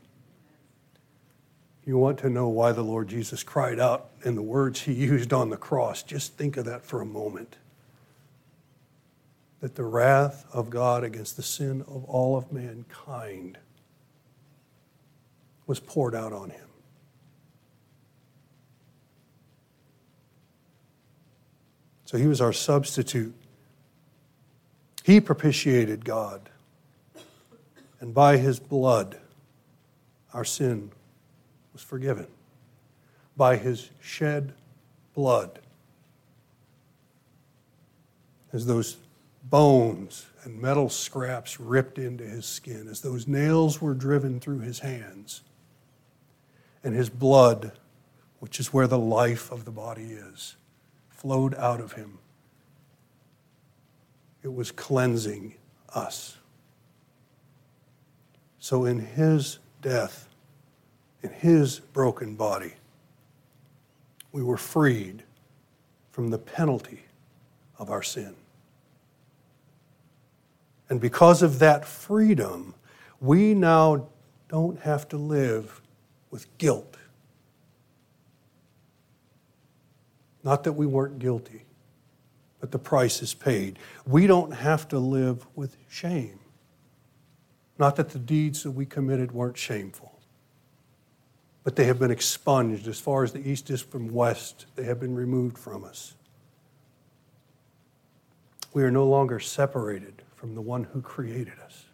You 1.86 1.96
want 1.96 2.18
to 2.18 2.30
know 2.30 2.48
why 2.48 2.72
the 2.72 2.82
Lord 2.82 3.08
Jesus 3.08 3.42
cried 3.42 3.80
out 3.80 4.10
in 4.22 4.34
the 4.34 4.42
words 4.42 4.82
he 4.82 4.92
used 4.92 5.32
on 5.32 5.48
the 5.48 5.56
cross? 5.56 6.02
Just 6.02 6.34
think 6.34 6.58
of 6.58 6.66
that 6.66 6.84
for 6.84 7.00
a 7.00 7.06
moment. 7.06 7.56
That 9.60 9.76
the 9.76 9.84
wrath 9.84 10.44
of 10.52 10.68
God 10.68 11.04
against 11.04 11.36
the 11.36 11.42
sin 11.42 11.82
of 11.88 12.04
all 12.04 12.36
of 12.36 12.52
mankind 12.52 13.56
was 15.66 15.80
poured 15.80 16.14
out 16.14 16.32
on 16.32 16.50
him. 16.50 16.66
So 22.04 22.18
he 22.18 22.26
was 22.26 22.40
our 22.40 22.52
substitute 22.52 23.34
he 25.06 25.20
propitiated 25.20 26.04
God. 26.04 26.50
And 28.00 28.12
by 28.12 28.38
his 28.38 28.58
blood, 28.58 29.16
our 30.34 30.44
sin 30.44 30.90
was 31.72 31.80
forgiven. 31.80 32.26
By 33.36 33.54
his 33.56 33.88
shed 34.00 34.52
blood, 35.14 35.60
as 38.52 38.66
those 38.66 38.96
bones 39.44 40.26
and 40.42 40.60
metal 40.60 40.88
scraps 40.88 41.60
ripped 41.60 41.98
into 41.98 42.24
his 42.24 42.44
skin, 42.44 42.88
as 42.90 43.00
those 43.00 43.28
nails 43.28 43.80
were 43.80 43.94
driven 43.94 44.40
through 44.40 44.58
his 44.58 44.80
hands, 44.80 45.42
and 46.82 46.96
his 46.96 47.10
blood, 47.10 47.70
which 48.40 48.58
is 48.58 48.72
where 48.72 48.88
the 48.88 48.98
life 48.98 49.52
of 49.52 49.66
the 49.66 49.70
body 49.70 50.14
is, 50.14 50.56
flowed 51.10 51.54
out 51.54 51.80
of 51.80 51.92
him 51.92 52.18
it 54.46 54.54
was 54.54 54.70
cleansing 54.70 55.56
us. 55.92 56.38
So, 58.60 58.84
in 58.84 59.00
his 59.00 59.58
death, 59.82 60.28
in 61.20 61.30
his 61.30 61.80
broken 61.80 62.36
body, 62.36 62.74
we 64.30 64.44
were 64.44 64.56
freed 64.56 65.24
from 66.12 66.30
the 66.30 66.38
penalty 66.38 67.02
of 67.76 67.90
our 67.90 68.04
sin. 68.04 68.36
And 70.88 71.00
because 71.00 71.42
of 71.42 71.58
that 71.58 71.84
freedom, 71.84 72.76
we 73.20 73.52
now 73.52 74.06
don't 74.48 74.78
have 74.78 75.08
to 75.08 75.16
live 75.16 75.80
with 76.30 76.46
guilt. 76.58 76.96
Not 80.44 80.62
that 80.62 80.74
we 80.74 80.86
weren't 80.86 81.18
guilty, 81.18 81.65
but 82.66 82.72
the 82.72 82.78
price 82.80 83.22
is 83.22 83.32
paid. 83.32 83.78
We 84.04 84.26
don't 84.26 84.50
have 84.50 84.88
to 84.88 84.98
live 84.98 85.46
with 85.54 85.76
shame. 85.88 86.40
Not 87.78 87.94
that 87.94 88.08
the 88.08 88.18
deeds 88.18 88.64
that 88.64 88.72
we 88.72 88.84
committed 88.84 89.30
weren't 89.30 89.56
shameful, 89.56 90.18
but 91.62 91.76
they 91.76 91.84
have 91.84 92.00
been 92.00 92.10
expunged 92.10 92.88
as 92.88 92.98
far 92.98 93.22
as 93.22 93.30
the 93.30 93.48
east 93.48 93.70
is 93.70 93.80
from 93.80 94.12
west. 94.12 94.66
They 94.74 94.82
have 94.82 94.98
been 94.98 95.14
removed 95.14 95.56
from 95.56 95.84
us. 95.84 96.14
We 98.72 98.82
are 98.82 98.90
no 98.90 99.06
longer 99.06 99.38
separated 99.38 100.22
from 100.34 100.56
the 100.56 100.60
one 100.60 100.88
who 100.92 101.00
created 101.00 101.60
us, 101.64 101.84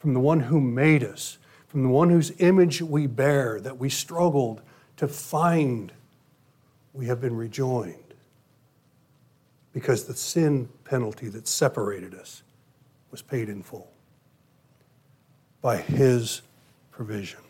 from 0.00 0.14
the 0.14 0.20
one 0.20 0.40
who 0.40 0.60
made 0.60 1.04
us, 1.04 1.38
from 1.68 1.84
the 1.84 1.90
one 1.90 2.10
whose 2.10 2.32
image 2.40 2.82
we 2.82 3.06
bear, 3.06 3.60
that 3.60 3.78
we 3.78 3.88
struggled 3.88 4.62
to 4.96 5.06
find. 5.06 5.92
We 6.92 7.06
have 7.06 7.20
been 7.20 7.36
rejoined 7.36 8.05
because 9.76 10.04
the 10.04 10.14
sin 10.14 10.66
penalty 10.84 11.28
that 11.28 11.46
separated 11.46 12.14
us 12.14 12.42
was 13.10 13.20
paid 13.20 13.50
in 13.50 13.62
full 13.62 13.92
by 15.60 15.76
His 15.76 16.40
provision. 16.90 17.40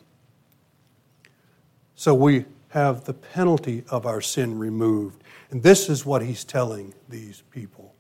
So 1.95 2.14
we 2.14 2.47
have 2.71 3.04
the 3.04 3.14
penalty 3.14 3.85
of 3.90 4.06
our 4.06 4.21
sin 4.21 4.59
removed. 4.59 5.23
And 5.52 5.62
this 5.62 5.88
is 5.88 6.04
what 6.04 6.21
He's 6.21 6.42
telling 6.42 6.95
these 7.09 7.45
people 7.52 7.95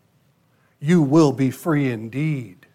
you 0.80 1.02
will 1.02 1.30
be 1.30 1.52
free 1.52 1.92
indeed 1.92 2.66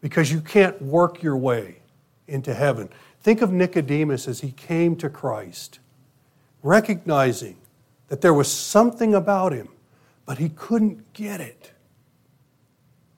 because 0.00 0.32
you 0.32 0.40
can't 0.40 0.80
work 0.80 1.22
your 1.22 1.36
way 1.36 1.82
into 2.26 2.54
heaven. 2.54 2.88
Think 3.20 3.42
of 3.42 3.52
Nicodemus 3.52 4.26
as 4.26 4.40
he 4.40 4.52
came 4.52 4.96
to 4.96 5.10
Christ, 5.10 5.78
recognizing 6.62 7.58
that 8.08 8.22
there 8.22 8.32
was 8.32 8.50
something 8.50 9.14
about 9.14 9.52
him 9.52 9.68
but 10.26 10.38
he 10.38 10.48
couldn't 10.48 11.12
get 11.12 11.40
it. 11.40 11.72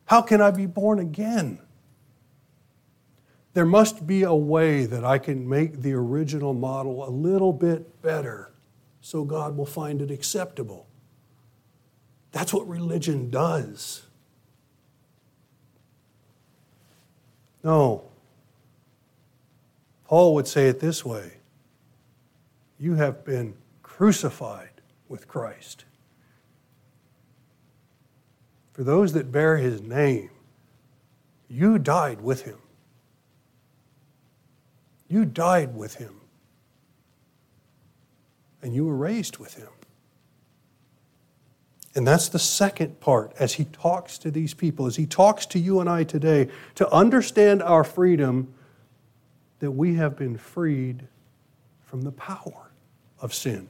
How 0.06 0.22
can 0.22 0.40
I 0.40 0.50
be 0.50 0.66
born 0.66 0.98
again? 0.98 1.58
There 3.54 3.66
must 3.66 4.06
be 4.06 4.22
a 4.22 4.34
way 4.34 4.86
that 4.86 5.04
I 5.04 5.18
can 5.18 5.48
make 5.48 5.82
the 5.82 5.92
original 5.92 6.54
model 6.54 7.06
a 7.06 7.10
little 7.10 7.52
bit 7.52 8.00
better 8.02 8.52
so 9.02 9.24
God 9.24 9.56
will 9.56 9.66
find 9.66 10.00
it 10.00 10.10
acceptable. 10.10 10.86
That's 12.30 12.52
what 12.54 12.66
religion 12.66 13.30
does. 13.30 14.06
No. 17.62 18.04
Paul 20.04 20.34
would 20.34 20.46
say 20.46 20.68
it 20.68 20.80
this 20.80 21.04
way 21.04 21.34
You 22.78 22.94
have 22.94 23.24
been 23.24 23.54
crucified 23.82 24.80
with 25.08 25.28
Christ. 25.28 25.84
For 28.72 28.84
those 28.84 29.12
that 29.12 29.30
bear 29.30 29.58
his 29.58 29.82
name, 29.82 30.30
you 31.48 31.78
died 31.78 32.20
with 32.22 32.42
him. 32.42 32.58
You 35.08 35.24
died 35.26 35.76
with 35.76 35.96
him. 35.96 36.20
And 38.62 38.74
you 38.74 38.86
were 38.86 38.96
raised 38.96 39.36
with 39.36 39.54
him. 39.54 39.68
And 41.94 42.06
that's 42.06 42.28
the 42.28 42.38
second 42.38 43.00
part 43.00 43.34
as 43.38 43.52
he 43.54 43.66
talks 43.66 44.16
to 44.18 44.30
these 44.30 44.54
people, 44.54 44.86
as 44.86 44.96
he 44.96 45.04
talks 45.04 45.44
to 45.46 45.58
you 45.58 45.80
and 45.80 45.90
I 45.90 46.04
today, 46.04 46.48
to 46.76 46.90
understand 46.90 47.62
our 47.62 47.84
freedom, 47.84 48.54
that 49.58 49.72
we 49.72 49.94
have 49.96 50.16
been 50.16 50.38
freed 50.38 51.06
from 51.84 52.02
the 52.02 52.12
power 52.12 52.70
of 53.20 53.34
sin. 53.34 53.68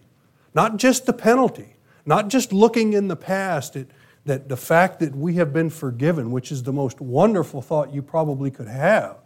Not 0.55 0.77
just 0.77 1.07
the 1.07 1.13
penalty, 1.13 1.75
not 2.07 2.29
just 2.29 2.53
looking 2.53 2.93
in 2.93 3.09
the 3.09 3.17
past 3.17 3.75
at 3.75 3.89
that 4.25 4.49
the 4.49 4.57
fact 4.57 5.01
that 5.01 5.15
we 5.15 5.35
have 5.35 5.53
been 5.53 5.71
forgiven, 5.71 6.31
which 6.31 6.53
is 6.53 6.63
the 6.63 6.73
most 6.73 7.01
wonderful 7.01 7.61
thought 7.61 7.93
you 7.93 8.03
probably 8.03 8.51
could 8.51 8.69
have, 8.69 9.17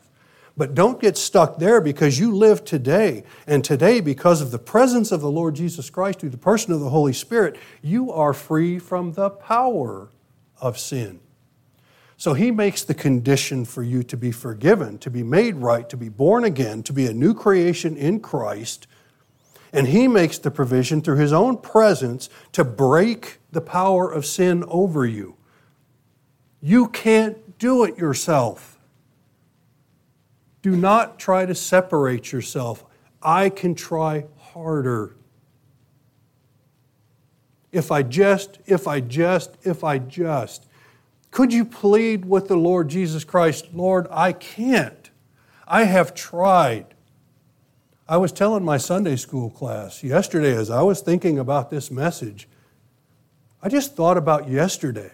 but 0.56 0.74
don't 0.74 1.00
get 1.00 1.18
stuck 1.18 1.58
there 1.58 1.82
because 1.82 2.18
you 2.18 2.34
live 2.34 2.64
today. 2.64 3.24
And 3.46 3.62
today, 3.62 4.00
because 4.00 4.40
of 4.40 4.50
the 4.50 4.58
presence 4.58 5.12
of 5.12 5.20
the 5.20 5.30
Lord 5.30 5.54
Jesus 5.54 5.90
Christ 5.90 6.20
through 6.20 6.30
the 6.30 6.38
person 6.38 6.72
of 6.72 6.80
the 6.80 6.88
Holy 6.88 7.12
Spirit, 7.12 7.56
you 7.82 8.10
are 8.10 8.32
free 8.32 8.78
from 8.78 9.12
the 9.12 9.28
power 9.28 10.08
of 10.58 10.78
sin. 10.78 11.20
So 12.16 12.32
he 12.32 12.50
makes 12.50 12.82
the 12.82 12.94
condition 12.94 13.66
for 13.66 13.82
you 13.82 14.02
to 14.04 14.16
be 14.16 14.32
forgiven, 14.32 14.96
to 14.98 15.10
be 15.10 15.22
made 15.22 15.56
right, 15.56 15.86
to 15.90 15.96
be 15.98 16.08
born 16.08 16.44
again, 16.44 16.82
to 16.84 16.94
be 16.94 17.04
a 17.04 17.12
new 17.12 17.34
creation 17.34 17.94
in 17.94 18.20
Christ. 18.20 18.86
And 19.72 19.88
he 19.88 20.08
makes 20.08 20.38
the 20.38 20.50
provision 20.50 21.02
through 21.02 21.16
his 21.16 21.32
own 21.32 21.58
presence 21.58 22.28
to 22.52 22.64
break 22.64 23.38
the 23.52 23.60
power 23.60 24.10
of 24.10 24.24
sin 24.24 24.64
over 24.68 25.04
you. 25.04 25.36
You 26.60 26.88
can't 26.88 27.58
do 27.58 27.84
it 27.84 27.98
yourself. 27.98 28.78
Do 30.62 30.74
not 30.74 31.18
try 31.18 31.46
to 31.46 31.54
separate 31.54 32.32
yourself. 32.32 32.84
I 33.22 33.50
can 33.50 33.74
try 33.74 34.26
harder. 34.36 35.14
If 37.70 37.92
I 37.92 38.02
just, 38.02 38.58
if 38.66 38.88
I 38.88 39.00
just, 39.00 39.56
if 39.62 39.84
I 39.84 39.98
just. 39.98 40.66
Could 41.30 41.52
you 41.52 41.64
plead 41.64 42.24
with 42.24 42.48
the 42.48 42.56
Lord 42.56 42.88
Jesus 42.88 43.22
Christ, 43.22 43.68
Lord, 43.74 44.06
I 44.10 44.32
can't. 44.32 45.10
I 45.68 45.84
have 45.84 46.14
tried. 46.14 46.95
I 48.08 48.18
was 48.18 48.30
telling 48.30 48.64
my 48.64 48.76
Sunday 48.76 49.16
school 49.16 49.50
class 49.50 50.04
yesterday 50.04 50.56
as 50.56 50.70
I 50.70 50.82
was 50.82 51.00
thinking 51.00 51.38
about 51.38 51.70
this 51.70 51.90
message, 51.90 52.48
I 53.62 53.68
just 53.68 53.96
thought 53.96 54.16
about 54.16 54.48
yesterday. 54.48 55.10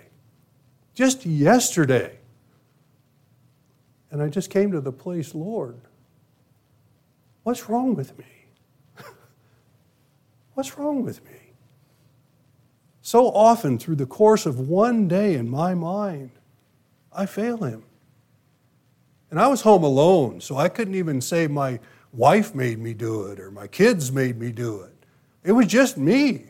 Just 0.95 1.25
yesterday. 1.25 2.19
And 4.11 4.23
I 4.23 4.29
just 4.29 4.51
came 4.51 4.73
to 4.73 4.81
the 4.81 4.93
place, 4.93 5.35
Lord, 5.35 5.81
what's 7.45 7.71
wrong 7.71 7.95
with 7.95 8.19
me? 8.19 8.27
what's 10.53 10.77
wrong 10.77 11.03
with 11.03 11.25
me? 11.25 11.31
So 13.01 13.29
often, 13.29 13.79
through 13.79 13.97
the 13.97 14.07
course 14.07 14.45
of 14.45 14.69
one 14.69 15.09
day 15.09 15.35
in 15.35 15.49
my 15.49 15.75
mind, 15.75 16.31
I 17.11 17.25
fail 17.25 17.65
Him. 17.65 17.85
And 19.31 19.41
I 19.41 19.49
was 19.49 19.63
home 19.63 19.83
alone, 19.83 20.43
so 20.43 20.59
I 20.59 20.69
couldn't 20.69 20.95
even 20.95 21.23
say 21.23 21.47
my 21.47 21.81
wife 22.13 22.55
made 22.55 22.79
me 22.79 22.95
do 22.95 23.25
it 23.25 23.41
or 23.41 23.51
my 23.51 23.67
kids 23.67 24.13
made 24.13 24.39
me 24.39 24.53
do 24.53 24.81
it. 24.81 24.95
It 25.45 25.53
was 25.53 25.67
just 25.67 25.97
me. 25.97 26.47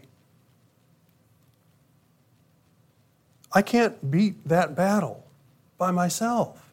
I 3.52 3.62
can't 3.62 4.10
beat 4.10 4.48
that 4.48 4.74
battle 4.74 5.26
by 5.78 5.90
myself. 5.90 6.72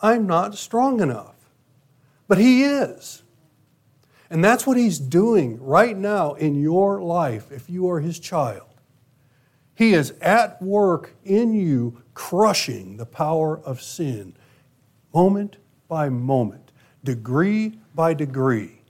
I'm 0.00 0.26
not 0.26 0.56
strong 0.56 1.00
enough. 1.00 1.34
But 2.28 2.38
He 2.38 2.64
is. 2.64 3.22
And 4.30 4.44
that's 4.44 4.66
what 4.66 4.76
He's 4.76 4.98
doing 4.98 5.62
right 5.62 5.96
now 5.96 6.34
in 6.34 6.60
your 6.60 7.00
life 7.00 7.50
if 7.50 7.70
you 7.70 7.88
are 7.90 8.00
His 8.00 8.18
child. 8.18 8.66
He 9.74 9.92
is 9.92 10.12
at 10.22 10.60
work 10.62 11.14
in 11.24 11.52
you, 11.52 12.02
crushing 12.14 12.96
the 12.96 13.06
power 13.06 13.58
of 13.58 13.82
sin, 13.82 14.34
moment 15.14 15.58
by 15.86 16.08
moment, 16.08 16.72
degree 17.04 17.78
by 17.96 18.14
degree. 18.14 18.82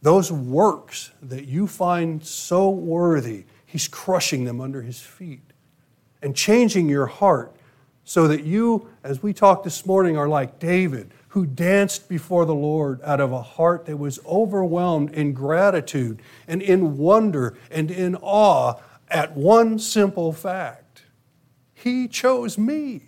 Those 0.00 0.32
works 0.32 1.12
that 1.22 1.44
you 1.44 1.68
find 1.68 2.24
so 2.24 2.68
worthy, 2.68 3.44
He's 3.64 3.86
crushing 3.86 4.44
them 4.44 4.60
under 4.60 4.82
His 4.82 5.00
feet 5.00 5.52
and 6.20 6.34
changing 6.34 6.88
your 6.88 7.06
heart 7.06 7.54
so 8.04 8.26
that 8.28 8.42
you, 8.44 8.88
as 9.04 9.22
we 9.22 9.32
talked 9.32 9.64
this 9.64 9.86
morning, 9.86 10.16
are 10.16 10.28
like 10.28 10.58
David, 10.58 11.12
who 11.28 11.46
danced 11.46 12.08
before 12.08 12.44
the 12.44 12.54
Lord 12.54 13.00
out 13.02 13.20
of 13.20 13.32
a 13.32 13.42
heart 13.42 13.86
that 13.86 13.96
was 13.96 14.18
overwhelmed 14.26 15.12
in 15.12 15.32
gratitude 15.32 16.20
and 16.48 16.60
in 16.60 16.98
wonder 16.98 17.56
and 17.70 17.90
in 17.90 18.16
awe 18.16 18.74
at 19.08 19.36
one 19.36 19.78
simple 19.78 20.32
fact 20.32 21.04
He 21.74 22.08
chose 22.08 22.58
me. 22.58 23.02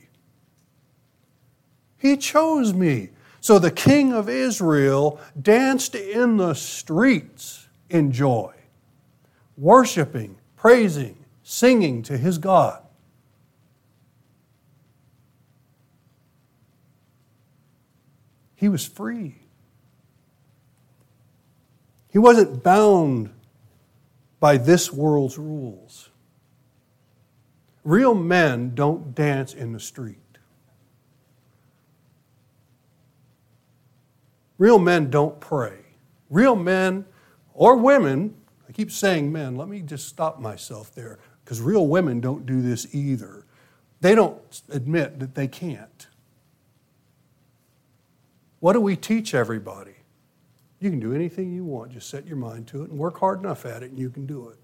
He 1.99 2.17
chose 2.17 2.73
me. 2.73 3.11
So 3.45 3.59
the 3.59 3.71
king 3.71 4.15
of 4.15 4.31
Israel 4.31 5.21
danced 5.39 5.95
in 5.95 6.39
the 6.39 6.55
streets 6.55 7.69
in 7.91 8.11
joy, 8.11 8.55
worshiping, 9.59 10.39
praising, 10.57 11.23
singing 11.43 12.03
to 12.05 12.17
his 12.17 12.39
God. 12.39 12.83
He 18.55 18.71
was 18.71 18.87
free. 18.87 19.35
He 22.09 22.19
wasn't 22.19 22.63
bound 22.63 23.29
by 24.41 24.57
this 24.57 24.91
world's 24.91 25.37
rules. 25.37 26.09
Real 27.85 28.15
men 28.15 28.75
don't 28.75 29.15
dance 29.15 29.53
in 29.53 29.75
the 29.75 29.81
street. 29.81 30.24
Real 34.59 34.79
men 34.79 35.11
don't 35.11 35.41
pray. 35.41 35.79
Real 36.31 36.57
men 36.57 37.05
or 37.53 37.77
women, 37.77 38.35
I 38.69 38.73
keep 38.73 38.91
saying 38.91 39.31
men, 39.33 39.57
let 39.57 39.69
me 39.69 39.81
just 39.81 40.09
stop 40.09 40.41
myself 40.41 40.95
there, 40.95 41.19
because 41.45 41.61
real 41.61 41.87
women 41.87 42.21
don't 42.21 42.47
do 42.47 42.63
this 42.63 42.95
either. 42.95 43.45
They 44.01 44.15
don't 44.15 44.63
admit 44.71 45.19
that 45.21 45.35
they 45.35 45.49
can't. 45.49 46.09
What 48.61 48.73
do 48.73 48.81
we 48.81 48.97
teach 48.97 49.35
everybody? 49.35 49.95
You 50.81 50.91
can 50.91 51.01
do 51.01 51.15
anything 51.15 51.53
you 51.53 51.65
want. 51.65 51.93
Just 51.93 52.11
set 52.11 52.27
your 52.27 52.37
mind 52.37 52.67
to 52.69 52.83
it 52.83 52.91
and 52.91 52.99
work 52.99 53.19
hard 53.19 53.41
enough 53.41 53.65
at 53.65 53.83
it, 53.83 53.91
and 53.91 53.99
you 53.99 54.11
can 54.11 54.27
do 54.27 54.49
it. 54.49 54.59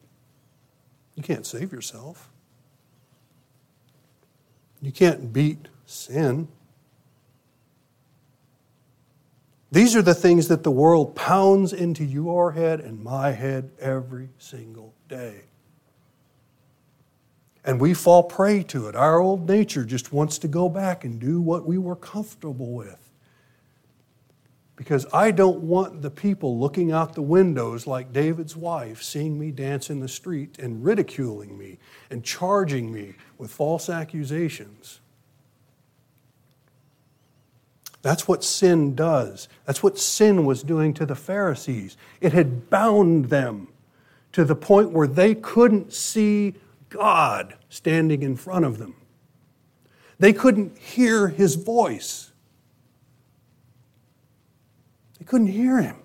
You 1.15 1.23
can't 1.23 1.47
save 1.47 1.73
yourself. 1.73 2.31
You 4.83 4.93
can't 4.93 5.33
beat 5.33 5.69
sin. 5.87 6.49
These 9.73 9.95
are 9.95 10.03
the 10.03 10.15
things 10.15 10.49
that 10.49 10.63
the 10.63 10.71
world 10.71 11.15
pounds 11.15 11.73
into 11.73 12.05
your 12.05 12.53
head 12.53 12.81
and 12.81 13.03
my 13.03 13.31
head 13.31 13.71
every 13.79 14.31
single 14.39 14.95
day. 15.09 15.43
And 17.65 17.81
we 17.81 17.95
fall 17.95 18.25
prey 18.25 18.63
to 18.65 18.89
it. 18.89 18.97
Our 18.97 19.21
old 19.21 19.49
nature 19.49 19.85
just 19.85 20.13
wants 20.13 20.39
to 20.39 20.49
go 20.49 20.69
back 20.69 21.05
and 21.05 21.21
do 21.21 21.41
what 21.41 21.67
we 21.67 21.79
were 21.79 21.97
comfortable 21.97 22.73
with 22.73 23.11
because 24.81 25.05
I 25.13 25.31
don't 25.31 25.61
want 25.61 26.01
the 26.01 26.11
people 26.11 26.59
looking 26.59 26.91
out 26.91 27.13
the 27.13 27.21
windows 27.21 27.87
like 27.87 28.15
David's 28.15 28.57
wife, 28.57 29.03
seeing 29.03 29.39
me 29.39 29.51
dance 29.51 29.91
in 29.91 30.01
the 30.01 30.09
street 30.09 30.59
and 30.59 30.83
ridiculing 30.83 31.59
me 31.59 31.77
and 32.09 32.25
charging 32.25 32.91
me 32.91 33.17
with 33.37 33.51
false 33.51 33.91
accusations. 33.91 35.01
That's 38.03 38.27
what 38.27 38.43
sin 38.43 38.95
does. 38.95 39.49
That's 39.67 39.83
what 39.83 39.99
sin 39.99 40.45
was 40.45 40.63
doing 40.63 40.95
to 40.95 41.07
the 41.07 41.15
Pharisees. 41.15 41.97
It 42.21 42.33
had 42.33 42.71
bound 42.71 43.27
them 43.27 43.69
to 44.33 44.45
the 44.45 44.55
point 44.55 44.91
where 44.91 45.07
they 45.07 45.35
couldn't 45.35 45.93
see 45.93 46.55
God 46.89 47.57
standing 47.69 48.23
in 48.23 48.37
front 48.37 48.65
of 48.65 48.79
them. 48.79 48.95
They 50.19 50.33
couldn't 50.33 50.79
hear 50.79 51.29
his 51.29 51.57
voice 51.57 52.31
They 55.21 55.27
couldn't 55.27 55.49
hear 55.49 55.81
him. 55.81 55.97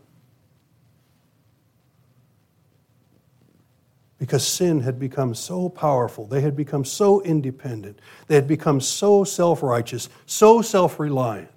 Because 4.17 4.45
sin 4.45 4.81
had 4.81 4.99
become 4.99 5.33
so 5.33 5.69
powerful, 5.69 6.25
they 6.25 6.41
had 6.41 6.55
become 6.55 6.85
so 6.85 7.21
independent, 7.21 7.99
they 8.27 8.35
had 8.35 8.47
become 8.47 8.79
so 8.81 9.23
self 9.23 9.63
righteous, 9.63 10.09
so 10.25 10.61
self 10.61 10.99
reliant. 10.99 11.49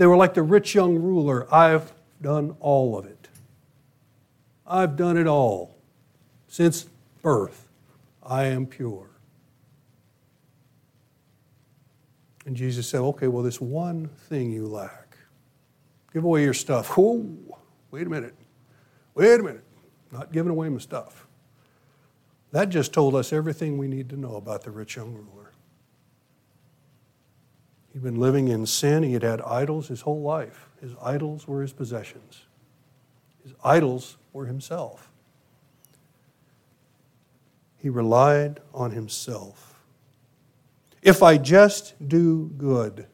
They 0.00 0.06
were 0.06 0.16
like 0.16 0.32
the 0.32 0.42
rich 0.42 0.74
young 0.74 0.96
ruler 0.96 1.46
I've 1.54 1.92
done 2.22 2.56
all 2.58 2.96
of 2.96 3.04
it. 3.04 3.28
I've 4.66 4.96
done 4.96 5.18
it 5.18 5.26
all. 5.26 5.76
Since 6.48 6.86
birth, 7.20 7.68
I 8.22 8.46
am 8.46 8.64
pure. 8.64 9.10
And 12.46 12.56
Jesus 12.56 12.88
said, 12.88 13.00
Okay, 13.00 13.28
well, 13.28 13.42
this 13.42 13.60
one 13.60 14.08
thing 14.08 14.50
you 14.50 14.66
lack. 14.68 15.18
Give 16.14 16.24
away 16.24 16.44
your 16.44 16.54
stuff. 16.54 16.96
Whoa, 16.96 17.28
wait 17.90 18.06
a 18.06 18.10
minute. 18.10 18.34
Wait 19.14 19.38
a 19.38 19.42
minute. 19.42 19.64
Not 20.10 20.32
giving 20.32 20.50
away 20.50 20.70
my 20.70 20.78
stuff. 20.78 21.26
That 22.52 22.70
just 22.70 22.94
told 22.94 23.14
us 23.14 23.34
everything 23.34 23.76
we 23.76 23.86
need 23.86 24.08
to 24.08 24.16
know 24.16 24.36
about 24.36 24.62
the 24.62 24.70
rich 24.70 24.96
young 24.96 25.12
ruler. 25.12 25.39
He'd 27.92 28.02
been 28.02 28.20
living 28.20 28.48
in 28.48 28.66
sin. 28.66 29.02
He 29.02 29.12
had 29.12 29.22
had 29.22 29.40
idols 29.42 29.88
his 29.88 30.02
whole 30.02 30.22
life. 30.22 30.68
His 30.80 30.92
idols 31.02 31.46
were 31.46 31.62
his 31.62 31.72
possessions, 31.72 32.42
his 33.42 33.54
idols 33.64 34.16
were 34.32 34.46
himself. 34.46 35.08
He 37.78 37.88
relied 37.88 38.60
on 38.74 38.90
himself. 38.90 39.80
If 41.02 41.22
I 41.22 41.38
just 41.38 41.94
do 42.08 42.50
good, 42.58 43.06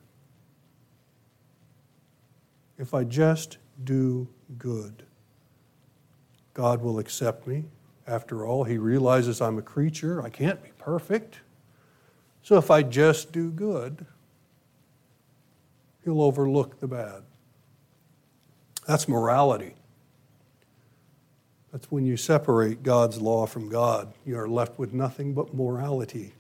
if 2.77 2.93
I 2.93 3.05
just 3.05 3.59
do 3.85 4.29
good, 4.59 5.05
God 6.53 6.83
will 6.83 6.99
accept 6.99 7.47
me. 7.47 7.65
After 8.07 8.47
all, 8.47 8.65
He 8.65 8.79
realizes 8.79 9.41
I'm 9.41 9.59
a 9.59 9.63
creature, 9.63 10.23
I 10.23 10.31
can't 10.31 10.63
be 10.63 10.71
perfect. 10.79 11.41
So 12.43 12.57
if 12.57 12.71
I 12.71 12.83
just 12.83 13.33
do 13.33 13.51
good, 13.51 14.07
He'll 16.07 16.23
overlook 16.23 16.79
the 16.79 16.87
bad. 16.87 17.25
That's 18.87 19.09
morality. 19.09 19.75
That's 21.73 21.91
when 21.91 22.07
you 22.07 22.17
separate 22.17 22.85
God's 22.85 23.21
law 23.21 23.45
from 23.45 23.69
God. 23.69 24.15
You 24.25 24.39
are 24.39 24.49
left 24.49 24.79
with 24.79 24.95
nothing 24.95 25.35
but 25.35 25.53
morality. 25.53 26.33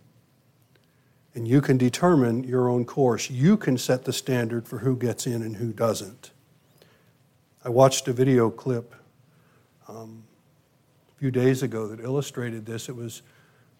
And 1.35 1.49
you 1.49 1.61
can 1.61 1.79
determine 1.79 2.45
your 2.45 2.69
own 2.69 2.85
course. 2.85 3.29
You 3.29 3.57
can 3.57 3.77
set 3.77 4.05
the 4.05 4.13
standard 4.13 4.69
for 4.69 4.79
who 4.79 4.97
gets 4.97 5.27
in 5.27 5.43
and 5.43 5.57
who 5.57 5.73
doesn't. 5.73 6.31
I 7.65 7.69
watched 7.69 8.07
a 8.07 8.13
video 8.13 8.51
clip 8.51 8.95
um, 9.89 10.23
a 11.17 11.19
few 11.19 11.33
days 11.33 11.65
ago 11.65 11.89
that 11.89 11.99
illustrated 11.99 12.67
this. 12.67 12.89
It 12.89 12.95
was 12.95 13.23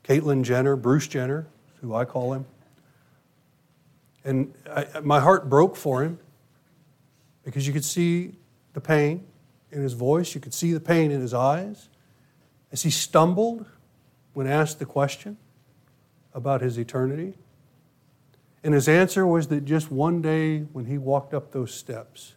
Caitlyn 0.03 0.43
Jenner, 0.43 0.75
Bruce 0.75 1.07
Jenner, 1.07 1.47
who 1.81 1.95
I 1.95 2.05
call 2.05 2.33
him. 2.33 2.45
And 4.27 4.53
I, 4.69 5.01
my 5.03 5.21
heart 5.21 5.49
broke 5.49 5.77
for 5.77 6.03
him 6.03 6.19
because 7.45 7.65
you 7.67 7.73
could 7.73 7.85
see 7.85 8.33
the 8.73 8.81
pain 8.81 9.25
in 9.71 9.83
his 9.83 9.93
voice, 9.93 10.35
you 10.35 10.41
could 10.41 10.53
see 10.53 10.73
the 10.73 10.81
pain 10.81 11.13
in 11.13 11.21
his 11.21 11.33
eyes 11.33 11.89
as 12.73 12.83
he 12.83 12.91
stumbled 12.91 13.67
when 14.35 14.49
asked 14.49 14.81
the 14.81 14.85
question 14.85 15.37
about 16.35 16.61
his 16.61 16.77
eternity. 16.77 17.35
And 18.65 18.75
his 18.75 18.89
answer 18.89 19.25
was 19.25 19.47
that 19.49 19.65
just 19.65 19.93
one 19.93 20.21
day 20.21 20.61
when 20.73 20.87
he 20.87 20.99
walked 20.99 21.33
up 21.33 21.53
those 21.53 21.73
steps, 21.73 22.35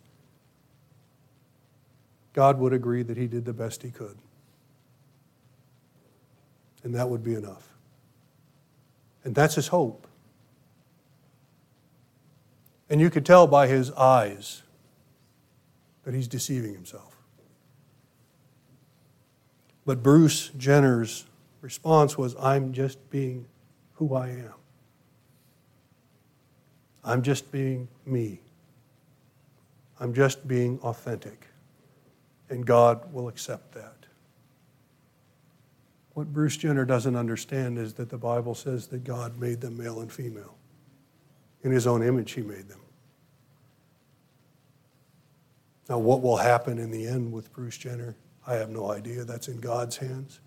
God 2.34 2.60
would 2.60 2.72
agree 2.72 3.02
that 3.02 3.18
he 3.18 3.26
did 3.26 3.46
the 3.46 3.54
best 3.54 3.82
he 3.82 3.90
could. 3.90 4.18
And 6.84 6.94
that 6.94 7.10
would 7.10 7.24
be 7.24 7.34
enough. 7.34 7.68
And 9.24 9.34
that's 9.34 9.56
his 9.56 9.70
hope. 9.70 10.06
And 12.90 13.00
you 13.00 13.10
could 13.10 13.26
tell 13.26 13.48
by 13.48 13.68
his 13.68 13.92
eyes 13.92 14.64
that 16.04 16.14
he's 16.14 16.28
deceiving 16.28 16.74
himself. 16.74 17.16
But 19.86 20.04
Bruce 20.04 20.50
Jenner's 20.58 21.26
response 21.62 22.18
was 22.18 22.36
I'm 22.40 22.74
just 22.74 23.10
being 23.10 23.46
who 23.96 24.16
I 24.16 24.30
am. 24.30 24.54
I'm 27.04 27.22
just 27.22 27.52
being 27.52 27.88
me. 28.06 28.40
I'm 30.00 30.14
just 30.14 30.48
being 30.48 30.80
authentic. 30.82 31.48
And 32.50 32.66
God 32.66 33.14
will 33.14 33.28
accept 33.28 33.74
that. 33.74 33.96
What 36.14 36.32
Bruce 36.34 36.58
Jenner 36.58 36.86
doesn't 36.86 37.16
understand 37.16 37.78
is 37.78 37.94
that 37.94 38.10
the 38.10 38.18
Bible 38.18 38.54
says 38.54 38.88
that 38.88 39.04
God 39.04 39.40
made 39.40 39.62
them 39.62 39.78
male 39.78 40.02
and 40.02 40.12
female. 40.12 40.59
In 41.64 41.72
his 41.72 41.88
own 41.88 42.02
image, 42.04 42.32
he 42.32 42.42
made 42.42 42.68
them. 42.68 42.80
Now, 45.90 45.98
what 45.98 46.22
will 46.22 46.38
happen 46.38 46.78
in 46.78 46.92
the 46.92 47.08
end 47.08 47.32
with 47.32 47.52
Bruce 47.52 47.78
Jenner? 47.78 48.16
I 48.46 48.56
have 48.56 48.70
no 48.70 48.92
idea. 48.92 49.24
That's 49.24 49.48
in 49.48 49.60
God's 49.60 49.98
hands. 49.98 50.40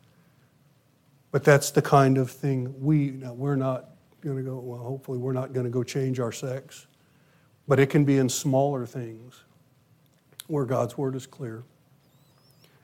But 1.33 1.45
that's 1.45 1.71
the 1.71 1.83
kind 1.83 2.19
of 2.19 2.31
thing 2.31 2.75
we, 2.81 3.11
now 3.11 3.33
we're 3.33 3.57
not 3.57 3.91
going 4.21 4.37
to 4.37 4.43
go, 4.43 4.59
well, 4.59 4.79
hopefully, 4.79 5.19
we're 5.19 5.33
not 5.33 5.53
going 5.53 5.65
to 5.65 5.71
go 5.71 5.83
change 5.83 6.21
our 6.21 6.33
sex. 6.33 6.87
But 7.67 7.81
it 7.81 7.91
can 7.91 8.05
be 8.05 8.19
in 8.19 8.29
smaller 8.29 8.87
things 8.87 9.43
where 10.47 10.65
God's 10.65 10.97
word 10.97 11.17
is 11.17 11.27
clear. 11.27 11.65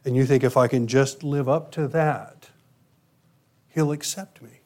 And 0.05 0.17
you 0.17 0.25
think 0.25 0.43
if 0.43 0.57
I 0.57 0.69
can 0.69 0.87
just 0.87 1.23
live 1.23 1.49
up 1.49 1.71
to 1.73 1.87
that, 1.89 2.49
He'll 3.69 3.93
accept 3.93 4.43
me. 4.43 4.58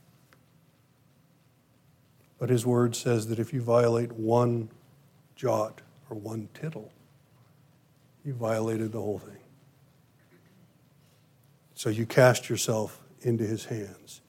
But 2.42 2.50
His 2.50 2.66
word 2.66 2.96
says 2.96 3.28
that 3.28 3.38
if 3.38 3.52
you 3.52 3.62
violate 3.62 4.10
one 4.10 4.68
jot 5.36 5.80
or 6.10 6.16
one 6.16 6.48
tittle, 6.54 6.90
you 8.24 8.34
violated 8.34 8.90
the 8.90 9.00
whole 9.00 9.20
thing. 9.20 9.38
So 11.76 11.88
you 11.88 12.04
cast 12.04 12.50
yourself 12.50 13.00
into 13.20 13.46
his 13.46 13.66
hands. 13.66 14.22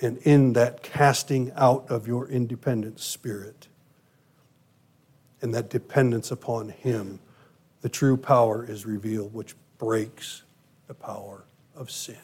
And 0.00 0.18
in 0.24 0.54
that 0.54 0.82
casting 0.82 1.52
out 1.54 1.88
of 1.88 2.08
your 2.08 2.26
independent 2.26 2.98
spirit 2.98 3.68
and 5.40 5.54
that 5.54 5.70
dependence 5.70 6.32
upon 6.32 6.70
him, 6.70 7.20
the 7.82 7.88
true 7.88 8.16
power 8.16 8.64
is 8.64 8.84
revealed, 8.84 9.32
which 9.32 9.54
breaks 9.78 10.42
the 10.88 10.94
power 10.94 11.44
of 11.76 11.88
sin. 11.88 12.16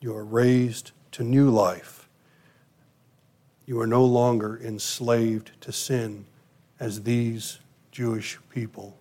You 0.00 0.16
are 0.16 0.24
raised 0.24 0.92
to 1.12 1.22
new 1.22 1.50
life. 1.50 2.08
You 3.66 3.80
are 3.80 3.86
no 3.86 4.04
longer 4.04 4.60
enslaved 4.62 5.52
to 5.62 5.72
sin 5.72 6.24
as 6.80 7.02
these 7.02 7.58
Jewish 7.90 8.38
people 8.50 8.96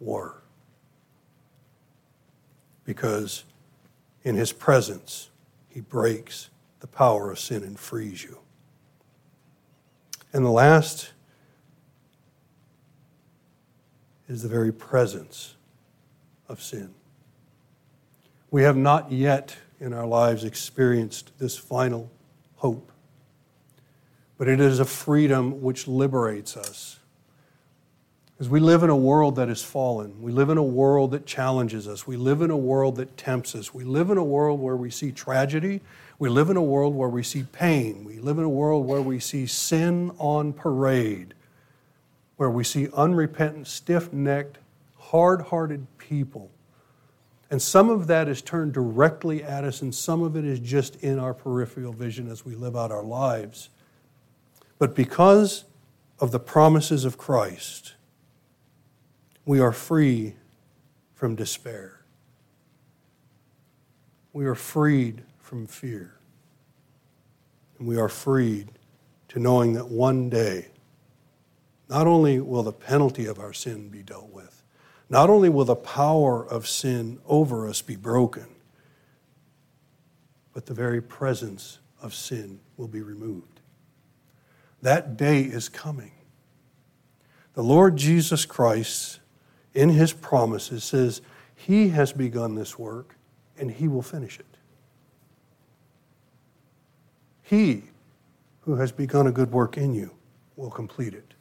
were 0.00 0.42
because 2.84 3.44
in 4.24 4.36
his 4.36 4.52
presence, 4.52 5.30
he 5.68 5.80
breaks 5.80 6.50
the 6.80 6.86
power 6.86 7.30
of 7.30 7.38
sin 7.38 7.62
and 7.62 7.78
frees 7.78 8.22
you. 8.22 8.38
And 10.32 10.44
the 10.44 10.50
last 10.50 11.12
is 14.28 14.42
the 14.42 14.48
very 14.48 14.72
presence 14.72 15.54
of 16.48 16.62
sin. 16.62 16.94
We 18.50 18.62
have 18.62 18.76
not 18.76 19.10
yet 19.10 19.56
in 19.82 19.92
our 19.92 20.06
lives 20.06 20.44
experienced 20.44 21.32
this 21.38 21.56
final 21.56 22.08
hope, 22.56 22.92
but 24.38 24.46
it 24.48 24.60
is 24.60 24.78
a 24.78 24.84
freedom 24.84 25.60
which 25.60 25.88
liberates 25.88 26.56
us 26.56 27.00
because 28.42 28.48
we 28.48 28.60
live 28.60 28.82
in 28.82 28.90
a 28.90 28.96
world 28.96 29.36
that 29.36 29.48
is 29.48 29.62
fallen. 29.62 30.22
We 30.22 30.32
live 30.32 30.50
in 30.50 30.58
a 30.58 30.62
world 30.62 31.10
that 31.12 31.26
challenges 31.26 31.86
us. 31.86 32.06
We 32.06 32.16
live 32.16 32.42
in 32.42 32.50
a 32.50 32.56
world 32.56 32.96
that 32.96 33.16
tempts 33.16 33.54
us. 33.54 33.74
We 33.74 33.84
live 33.84 34.10
in 34.10 34.18
a 34.18 34.24
world 34.24 34.60
where 34.60 34.76
we 34.76 34.90
see 34.90 35.12
tragedy. 35.12 35.80
We 36.18 36.28
live 36.28 36.48
in 36.48 36.56
a 36.56 36.62
world 36.62 36.94
where 36.94 37.08
we 37.08 37.22
see 37.22 37.44
pain. 37.52 38.04
We 38.04 38.18
live 38.18 38.38
in 38.38 38.44
a 38.44 38.48
world 38.48 38.86
where 38.86 39.02
we 39.02 39.20
see 39.20 39.46
sin 39.46 40.12
on 40.18 40.52
parade, 40.52 41.34
where 42.36 42.50
we 42.50 42.64
see 42.64 42.88
unrepentant, 42.94 43.66
stiff 43.68 44.12
necked, 44.12 44.58
hard 44.98 45.42
hearted 45.42 45.86
people. 45.98 46.50
And 47.52 47.60
some 47.60 47.90
of 47.90 48.06
that 48.06 48.28
is 48.28 48.40
turned 48.40 48.72
directly 48.72 49.44
at 49.44 49.62
us, 49.62 49.82
and 49.82 49.94
some 49.94 50.22
of 50.22 50.36
it 50.36 50.44
is 50.46 50.58
just 50.58 50.96
in 50.96 51.18
our 51.18 51.34
peripheral 51.34 51.92
vision 51.92 52.30
as 52.30 52.46
we 52.46 52.54
live 52.54 52.74
out 52.74 52.90
our 52.90 53.02
lives. 53.02 53.68
But 54.78 54.96
because 54.96 55.64
of 56.18 56.30
the 56.30 56.40
promises 56.40 57.04
of 57.04 57.18
Christ, 57.18 57.92
we 59.44 59.60
are 59.60 59.70
free 59.70 60.34
from 61.12 61.34
despair. 61.36 62.00
We 64.32 64.46
are 64.46 64.54
freed 64.54 65.22
from 65.38 65.66
fear. 65.66 66.14
And 67.78 67.86
we 67.86 67.98
are 67.98 68.08
freed 68.08 68.70
to 69.28 69.38
knowing 69.38 69.74
that 69.74 69.88
one 69.88 70.30
day, 70.30 70.68
not 71.90 72.06
only 72.06 72.40
will 72.40 72.62
the 72.62 72.72
penalty 72.72 73.26
of 73.26 73.38
our 73.38 73.52
sin 73.52 73.90
be 73.90 74.02
dealt 74.02 74.30
with, 74.30 74.51
not 75.12 75.28
only 75.28 75.50
will 75.50 75.66
the 75.66 75.76
power 75.76 76.42
of 76.42 76.66
sin 76.66 77.20
over 77.26 77.68
us 77.68 77.82
be 77.82 77.96
broken, 77.96 78.46
but 80.54 80.64
the 80.64 80.72
very 80.72 81.02
presence 81.02 81.80
of 82.00 82.14
sin 82.14 82.58
will 82.78 82.88
be 82.88 83.02
removed. 83.02 83.60
That 84.80 85.18
day 85.18 85.42
is 85.42 85.68
coming. 85.68 86.12
The 87.52 87.62
Lord 87.62 87.98
Jesus 87.98 88.46
Christ 88.46 89.20
in 89.74 89.90
his 89.90 90.14
promises 90.14 90.82
says 90.82 91.20
he 91.54 91.90
has 91.90 92.14
begun 92.14 92.54
this 92.54 92.78
work 92.78 93.16
and 93.58 93.70
he 93.70 93.88
will 93.88 94.00
finish 94.00 94.38
it. 94.38 94.46
He 97.42 97.82
who 98.62 98.76
has 98.76 98.92
begun 98.92 99.26
a 99.26 99.32
good 99.32 99.52
work 99.52 99.76
in 99.76 99.92
you 99.92 100.10
will 100.56 100.70
complete 100.70 101.12
it. 101.12 101.34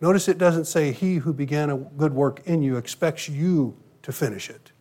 Notice 0.00 0.28
it 0.28 0.38
doesn't 0.38 0.66
say, 0.66 0.92
He 0.92 1.16
who 1.16 1.32
began 1.32 1.70
a 1.70 1.76
good 1.76 2.12
work 2.12 2.42
in 2.44 2.62
you 2.62 2.76
expects 2.76 3.28
you 3.28 3.76
to 4.02 4.12
finish 4.12 4.50
it. 4.50 4.72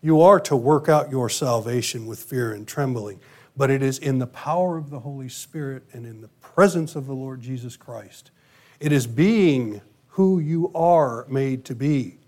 You 0.00 0.20
are 0.20 0.38
to 0.40 0.56
work 0.56 0.88
out 0.88 1.10
your 1.10 1.28
salvation 1.28 2.06
with 2.06 2.20
fear 2.20 2.52
and 2.52 2.66
trembling, 2.66 3.20
but 3.56 3.68
it 3.70 3.82
is 3.82 3.98
in 3.98 4.20
the 4.20 4.28
power 4.28 4.78
of 4.78 4.90
the 4.90 5.00
Holy 5.00 5.28
Spirit 5.28 5.82
and 5.92 6.06
in 6.06 6.20
the 6.20 6.28
presence 6.28 6.94
of 6.94 7.06
the 7.06 7.14
Lord 7.14 7.40
Jesus 7.40 7.76
Christ. 7.76 8.30
It 8.78 8.92
is 8.92 9.06
being 9.08 9.80
who 10.08 10.38
you 10.38 10.70
are 10.74 11.26
made 11.28 11.64
to 11.64 11.74
be. 11.74 12.18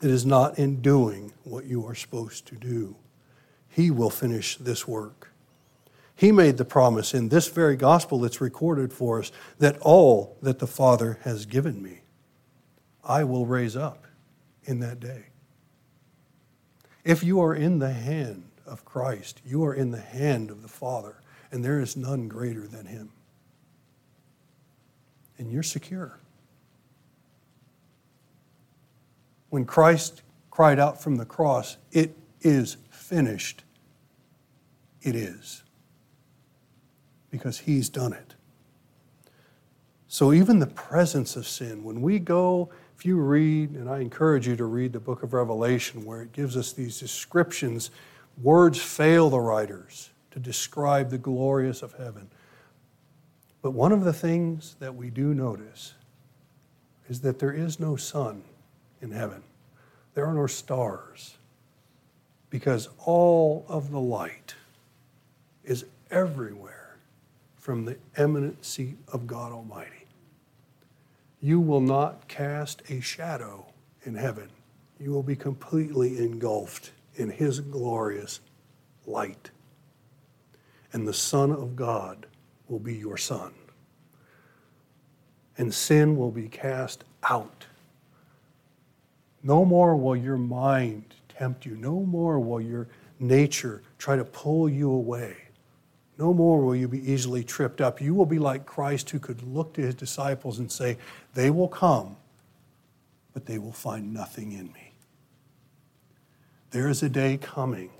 It 0.00 0.10
is 0.10 0.24
not 0.24 0.58
in 0.58 0.80
doing 0.80 1.32
what 1.44 1.64
you 1.64 1.86
are 1.86 1.94
supposed 1.94 2.46
to 2.46 2.54
do. 2.54 2.96
He 3.68 3.90
will 3.90 4.10
finish 4.10 4.56
this 4.56 4.88
work. 4.88 5.27
He 6.18 6.32
made 6.32 6.56
the 6.56 6.64
promise 6.64 7.14
in 7.14 7.28
this 7.28 7.46
very 7.46 7.76
gospel 7.76 8.18
that's 8.18 8.40
recorded 8.40 8.92
for 8.92 9.20
us 9.20 9.30
that 9.60 9.78
all 9.78 10.36
that 10.42 10.58
the 10.58 10.66
Father 10.66 11.20
has 11.22 11.46
given 11.46 11.80
me, 11.80 12.00
I 13.04 13.22
will 13.22 13.46
raise 13.46 13.76
up 13.76 14.04
in 14.64 14.80
that 14.80 14.98
day. 14.98 15.26
If 17.04 17.22
you 17.22 17.40
are 17.40 17.54
in 17.54 17.78
the 17.78 17.92
hand 17.92 18.48
of 18.66 18.84
Christ, 18.84 19.40
you 19.46 19.64
are 19.64 19.72
in 19.72 19.92
the 19.92 20.00
hand 20.00 20.50
of 20.50 20.62
the 20.62 20.68
Father, 20.68 21.20
and 21.52 21.64
there 21.64 21.78
is 21.78 21.96
none 21.96 22.26
greater 22.26 22.66
than 22.66 22.86
Him. 22.86 23.10
And 25.38 25.52
you're 25.52 25.62
secure. 25.62 26.18
When 29.50 29.64
Christ 29.64 30.22
cried 30.50 30.80
out 30.80 31.00
from 31.00 31.14
the 31.14 31.24
cross, 31.24 31.76
It 31.92 32.16
is 32.40 32.76
finished, 32.90 33.62
it 35.00 35.14
is. 35.14 35.62
Because 37.30 37.58
He's 37.58 37.88
done 37.88 38.12
it. 38.12 38.34
So 40.08 40.32
even 40.32 40.58
the 40.58 40.66
presence 40.66 41.36
of 41.36 41.46
sin, 41.46 41.84
when 41.84 42.00
we 42.00 42.18
go 42.18 42.70
if 42.98 43.06
you 43.06 43.16
read, 43.20 43.70
and 43.76 43.88
I 43.88 44.00
encourage 44.00 44.48
you 44.48 44.56
to 44.56 44.64
read 44.64 44.92
the 44.92 44.98
book 44.98 45.22
of 45.22 45.32
Revelation, 45.32 46.04
where 46.04 46.20
it 46.20 46.32
gives 46.32 46.56
us 46.56 46.72
these 46.72 46.98
descriptions, 46.98 47.92
words 48.42 48.82
fail 48.82 49.30
the 49.30 49.38
writers 49.38 50.10
to 50.32 50.40
describe 50.40 51.08
the 51.08 51.18
glorious 51.18 51.82
of 51.82 51.92
heaven. 51.92 52.28
But 53.62 53.70
one 53.70 53.92
of 53.92 54.02
the 54.02 54.12
things 54.12 54.74
that 54.80 54.96
we 54.96 55.10
do 55.10 55.32
notice 55.32 55.94
is 57.08 57.20
that 57.20 57.38
there 57.38 57.52
is 57.52 57.78
no 57.78 57.94
sun 57.94 58.42
in 59.00 59.12
heaven, 59.12 59.44
there 60.14 60.26
are 60.26 60.34
no 60.34 60.48
stars, 60.48 61.36
because 62.50 62.88
all 62.98 63.64
of 63.68 63.92
the 63.92 64.00
light 64.00 64.56
is 65.62 65.84
everywhere 66.10 66.77
from 67.68 67.84
the 67.84 67.98
eminent 68.16 68.64
seat 68.64 68.96
of 69.12 69.26
God 69.26 69.52
Almighty 69.52 70.06
you 71.38 71.60
will 71.60 71.82
not 71.82 72.26
cast 72.26 72.80
a 72.90 72.98
shadow 73.00 73.66
in 74.04 74.14
heaven. 74.14 74.48
You 74.98 75.12
will 75.12 75.22
be 75.22 75.36
completely 75.36 76.16
engulfed 76.16 76.92
in 77.16 77.28
His 77.28 77.60
glorious 77.60 78.40
light. 79.06 79.50
And 80.94 81.06
the 81.06 81.12
Son 81.12 81.52
of 81.52 81.76
God 81.76 82.24
will 82.68 82.78
be 82.78 82.94
your 82.94 83.18
sun. 83.18 83.52
And 85.58 85.74
sin 85.74 86.16
will 86.16 86.30
be 86.30 86.48
cast 86.48 87.04
out. 87.22 87.66
No 89.42 89.66
more 89.66 89.94
will 89.94 90.16
your 90.16 90.38
mind 90.38 91.14
tempt 91.28 91.66
you. 91.66 91.76
No 91.76 92.00
more 92.00 92.40
will 92.40 92.62
your 92.62 92.88
nature 93.20 93.82
try 93.98 94.16
to 94.16 94.24
pull 94.24 94.70
you 94.70 94.90
away. 94.90 95.36
No 96.18 96.34
more 96.34 96.60
will 96.60 96.74
you 96.74 96.88
be 96.88 97.10
easily 97.10 97.44
tripped 97.44 97.80
up. 97.80 98.00
You 98.00 98.12
will 98.12 98.26
be 98.26 98.40
like 98.40 98.66
Christ 98.66 99.10
who 99.10 99.20
could 99.20 99.40
look 99.42 99.72
to 99.74 99.82
his 99.82 99.94
disciples 99.94 100.58
and 100.58 100.70
say, 100.70 100.98
They 101.34 101.50
will 101.50 101.68
come, 101.68 102.16
but 103.32 103.46
they 103.46 103.58
will 103.58 103.72
find 103.72 104.12
nothing 104.12 104.50
in 104.50 104.72
me. 104.72 104.92
There 106.72 106.88
is 106.88 107.04
a 107.04 107.08
day 107.08 107.38
coming. 107.40 107.90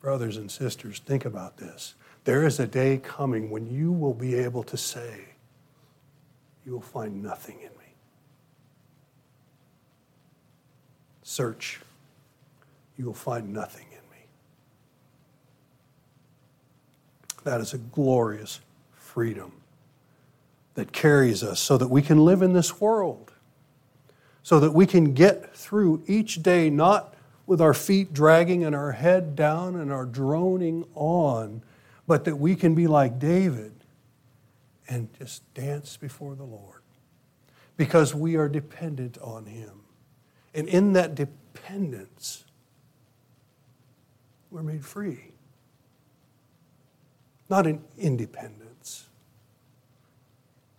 Brothers 0.00 0.36
and 0.36 0.50
sisters, 0.50 1.00
think 1.00 1.24
about 1.24 1.56
this. 1.56 1.94
There 2.24 2.46
is 2.46 2.60
a 2.60 2.66
day 2.66 2.98
coming 3.02 3.50
when 3.50 3.66
you 3.66 3.90
will 3.90 4.14
be 4.14 4.36
able 4.36 4.62
to 4.64 4.76
say, 4.76 5.24
You 6.64 6.72
will 6.72 6.80
find 6.80 7.20
nothing 7.20 7.56
in 7.56 7.70
me. 7.70 7.94
Search, 11.24 11.80
you 12.96 13.06
will 13.06 13.12
find 13.12 13.52
nothing 13.52 13.86
That 17.44 17.60
is 17.60 17.72
a 17.72 17.78
glorious 17.78 18.60
freedom 18.92 19.52
that 20.74 20.92
carries 20.92 21.42
us 21.42 21.60
so 21.60 21.76
that 21.78 21.88
we 21.88 22.02
can 22.02 22.24
live 22.24 22.42
in 22.42 22.52
this 22.52 22.80
world, 22.80 23.32
so 24.42 24.60
that 24.60 24.72
we 24.72 24.86
can 24.86 25.14
get 25.14 25.54
through 25.54 26.02
each 26.06 26.42
day 26.42 26.70
not 26.70 27.14
with 27.46 27.60
our 27.60 27.74
feet 27.74 28.12
dragging 28.12 28.64
and 28.64 28.76
our 28.76 28.92
head 28.92 29.34
down 29.34 29.74
and 29.74 29.92
our 29.92 30.06
droning 30.06 30.84
on, 30.94 31.62
but 32.06 32.24
that 32.24 32.36
we 32.36 32.54
can 32.54 32.74
be 32.74 32.86
like 32.86 33.18
David 33.18 33.72
and 34.88 35.08
just 35.18 35.42
dance 35.54 35.96
before 35.96 36.34
the 36.34 36.44
Lord 36.44 36.82
because 37.76 38.14
we 38.14 38.36
are 38.36 38.48
dependent 38.48 39.18
on 39.18 39.46
Him. 39.46 39.80
And 40.54 40.68
in 40.68 40.92
that 40.92 41.14
dependence, 41.14 42.44
we're 44.50 44.62
made 44.62 44.84
free 44.84 45.30
not 47.50 47.66
an 47.66 47.82
independence. 47.98 49.06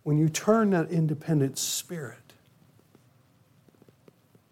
When 0.02 0.18
you 0.18 0.28
turn 0.28 0.70
that 0.70 0.90
independent 0.90 1.58
spirit, 1.58 2.18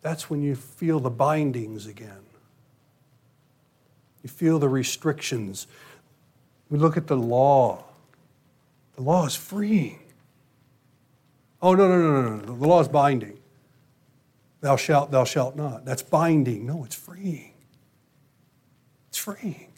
that's 0.02 0.30
when 0.30 0.42
you 0.42 0.54
feel 0.54 1.00
the 1.00 1.10
bindings 1.10 1.86
again. 1.86 2.22
You 4.22 4.28
feel 4.28 4.58
the 4.58 4.68
restrictions. 4.68 5.66
We 6.68 6.78
look 6.78 6.96
at 6.96 7.06
the 7.06 7.16
law. 7.16 7.84
The 8.94 9.02
law 9.02 9.26
is 9.26 9.34
freeing. 9.34 10.00
Oh, 11.62 11.74
no, 11.74 11.88
no, 11.88 11.98
no, 11.98 12.22
no, 12.22 12.36
no. 12.36 12.44
The 12.44 12.52
law 12.52 12.80
is 12.80 12.88
binding. 12.88 13.38
Thou 14.60 14.76
shalt, 14.76 15.10
thou 15.10 15.24
shalt 15.24 15.56
not. 15.56 15.84
That's 15.84 16.02
binding. 16.02 16.66
No, 16.66 16.84
it's 16.84 16.94
freeing. 16.94 17.54
It's 19.08 19.18
freeing. 19.18 19.69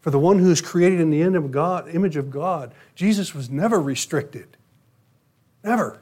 For 0.00 0.10
the 0.10 0.18
one 0.18 0.38
who 0.38 0.50
is 0.50 0.60
created 0.60 1.00
in 1.00 1.10
the 1.10 1.22
image 1.22 1.44
of 1.44 1.50
God, 1.50 1.88
image 1.94 2.16
of 2.16 2.30
God, 2.30 2.72
Jesus 2.94 3.34
was 3.34 3.50
never 3.50 3.80
restricted. 3.80 4.56
Never. 5.62 6.00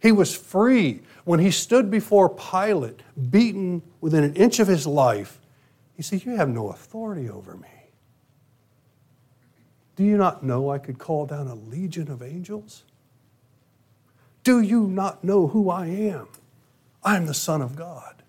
He 0.00 0.10
was 0.10 0.34
free. 0.34 1.02
When 1.24 1.38
he 1.38 1.52
stood 1.52 1.90
before 1.90 2.28
Pilate, 2.28 3.00
beaten 3.30 3.82
within 4.00 4.24
an 4.24 4.34
inch 4.34 4.58
of 4.58 4.66
his 4.66 4.86
life, 4.86 5.38
he 5.96 6.02
said, 6.02 6.24
You 6.24 6.36
have 6.36 6.48
no 6.48 6.70
authority 6.70 7.30
over 7.30 7.56
me. 7.56 7.68
Do 9.94 10.04
you 10.04 10.16
not 10.16 10.42
know 10.42 10.70
I 10.70 10.78
could 10.78 10.98
call 10.98 11.26
down 11.26 11.46
a 11.46 11.54
legion 11.54 12.10
of 12.10 12.22
angels? 12.22 12.82
Do 14.42 14.60
you 14.60 14.88
not 14.88 15.22
know 15.22 15.46
who 15.46 15.70
I 15.70 15.86
am? 15.86 16.26
I 17.04 17.16
am 17.16 17.26
the 17.26 17.34
Son 17.34 17.62
of 17.62 17.76
God. 17.76 18.21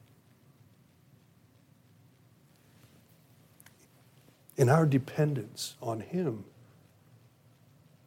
In 4.57 4.69
our 4.69 4.85
dependence 4.85 5.75
on 5.81 6.01
Him. 6.01 6.43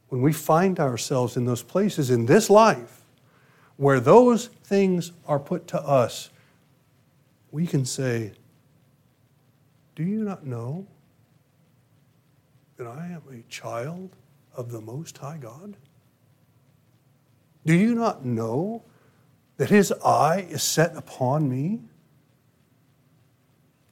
When 0.08 0.22
we 0.22 0.32
find 0.32 0.78
ourselves 0.78 1.36
in 1.36 1.44
those 1.44 1.62
places 1.62 2.10
in 2.10 2.26
this 2.26 2.48
life 2.48 3.02
where 3.76 4.00
those 4.00 4.46
things 4.64 5.12
are 5.26 5.38
put 5.38 5.66
to 5.68 5.80
us, 5.80 6.30
we 7.50 7.66
can 7.66 7.84
say, 7.84 8.32
Do 9.94 10.04
you 10.04 10.22
not 10.22 10.46
know 10.46 10.86
that 12.76 12.86
I 12.86 13.06
am 13.06 13.22
a 13.30 13.42
child 13.50 14.10
of 14.54 14.70
the 14.70 14.80
Most 14.80 15.18
High 15.18 15.38
God? 15.38 15.76
Do 17.64 17.74
you 17.74 17.94
not 17.94 18.24
know 18.24 18.84
that 19.56 19.70
His 19.70 19.92
eye 20.04 20.46
is 20.48 20.62
set 20.62 20.96
upon 20.96 21.48
me? 21.48 21.80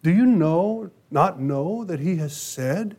Do 0.04 0.12
you 0.12 0.26
know 0.26 0.90
not 1.10 1.40
know 1.40 1.82
that 1.84 1.98
He 1.98 2.16
has 2.16 2.36
said 2.36 2.98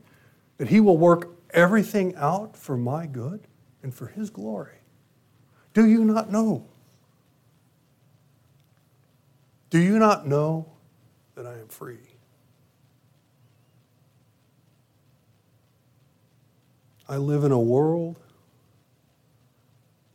that 0.58 0.70
He 0.70 0.82
will 0.82 0.98
work 0.98 1.38
everything 1.52 2.16
out 2.16 2.58
for 2.58 2.76
my 2.76 3.06
good 3.06 3.42
and 3.84 3.94
for 3.94 4.08
His 4.08 4.32
glory? 4.32 4.80
Do 5.76 5.86
you 5.86 6.04
not 6.04 6.32
know? 6.32 6.66
Do 9.70 9.80
you 9.80 10.00
not 10.00 10.26
know 10.26 10.66
that 11.36 11.46
I 11.46 11.60
am 11.60 11.68
free? 11.68 12.00
I 17.08 17.18
live 17.18 17.44
in 17.44 17.52
a 17.52 17.60
world 17.60 18.20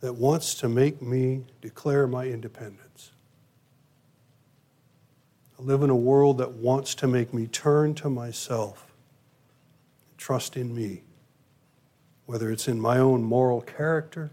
that 0.00 0.14
wants 0.14 0.55
to 0.55 0.68
make 0.68 1.00
me 1.00 1.44
declare 1.61 2.09
my 2.09 2.24
independence. 2.24 2.89
I 5.60 5.62
live 5.62 5.82
in 5.82 5.90
a 5.90 5.96
world 5.96 6.38
that 6.38 6.52
wants 6.52 6.94
to 6.96 7.06
make 7.06 7.34
me 7.34 7.46
turn 7.46 7.92
to 7.96 8.08
myself 8.08 8.94
trust 10.16 10.56
in 10.56 10.74
me, 10.74 11.02
whether 12.24 12.50
it's 12.50 12.66
in 12.66 12.80
my 12.80 12.96
own 12.96 13.22
moral 13.22 13.60
character, 13.60 14.30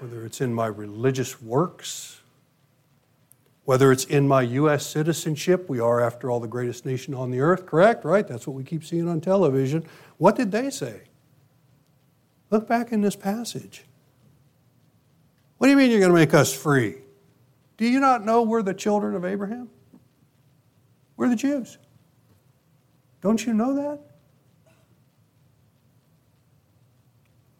whether 0.00 0.26
it's 0.26 0.42
in 0.42 0.52
my 0.52 0.66
religious 0.66 1.40
works, 1.40 2.20
whether 3.64 3.90
it's 3.90 4.04
in 4.04 4.28
my 4.28 4.42
U.S. 4.42 4.86
citizenship. 4.86 5.70
We 5.70 5.80
are, 5.80 6.00
after 6.02 6.30
all, 6.30 6.40
the 6.40 6.48
greatest 6.48 6.84
nation 6.84 7.14
on 7.14 7.30
the 7.30 7.40
earth, 7.40 7.64
correct? 7.64 8.04
Right? 8.04 8.26
That's 8.26 8.46
what 8.46 8.54
we 8.54 8.64
keep 8.64 8.84
seeing 8.84 9.08
on 9.08 9.22
television. 9.22 9.82
What 10.18 10.36
did 10.36 10.52
they 10.52 10.68
say? 10.68 11.02
Look 12.50 12.68
back 12.68 12.92
in 12.92 13.00
this 13.00 13.16
passage. 13.16 13.84
What 15.56 15.68
do 15.68 15.70
you 15.70 15.76
mean 15.76 15.90
you're 15.90 16.00
going 16.00 16.12
to 16.12 16.18
make 16.18 16.34
us 16.34 16.52
free? 16.52 16.96
Do 17.78 17.86
you 17.86 17.98
not 17.98 18.26
know 18.26 18.42
we're 18.42 18.62
the 18.62 18.74
children 18.74 19.14
of 19.14 19.24
Abraham? 19.24 19.70
We're 21.22 21.28
the 21.28 21.36
Jews. 21.36 21.78
Don't 23.20 23.46
you 23.46 23.54
know 23.54 23.76
that? 23.76 24.00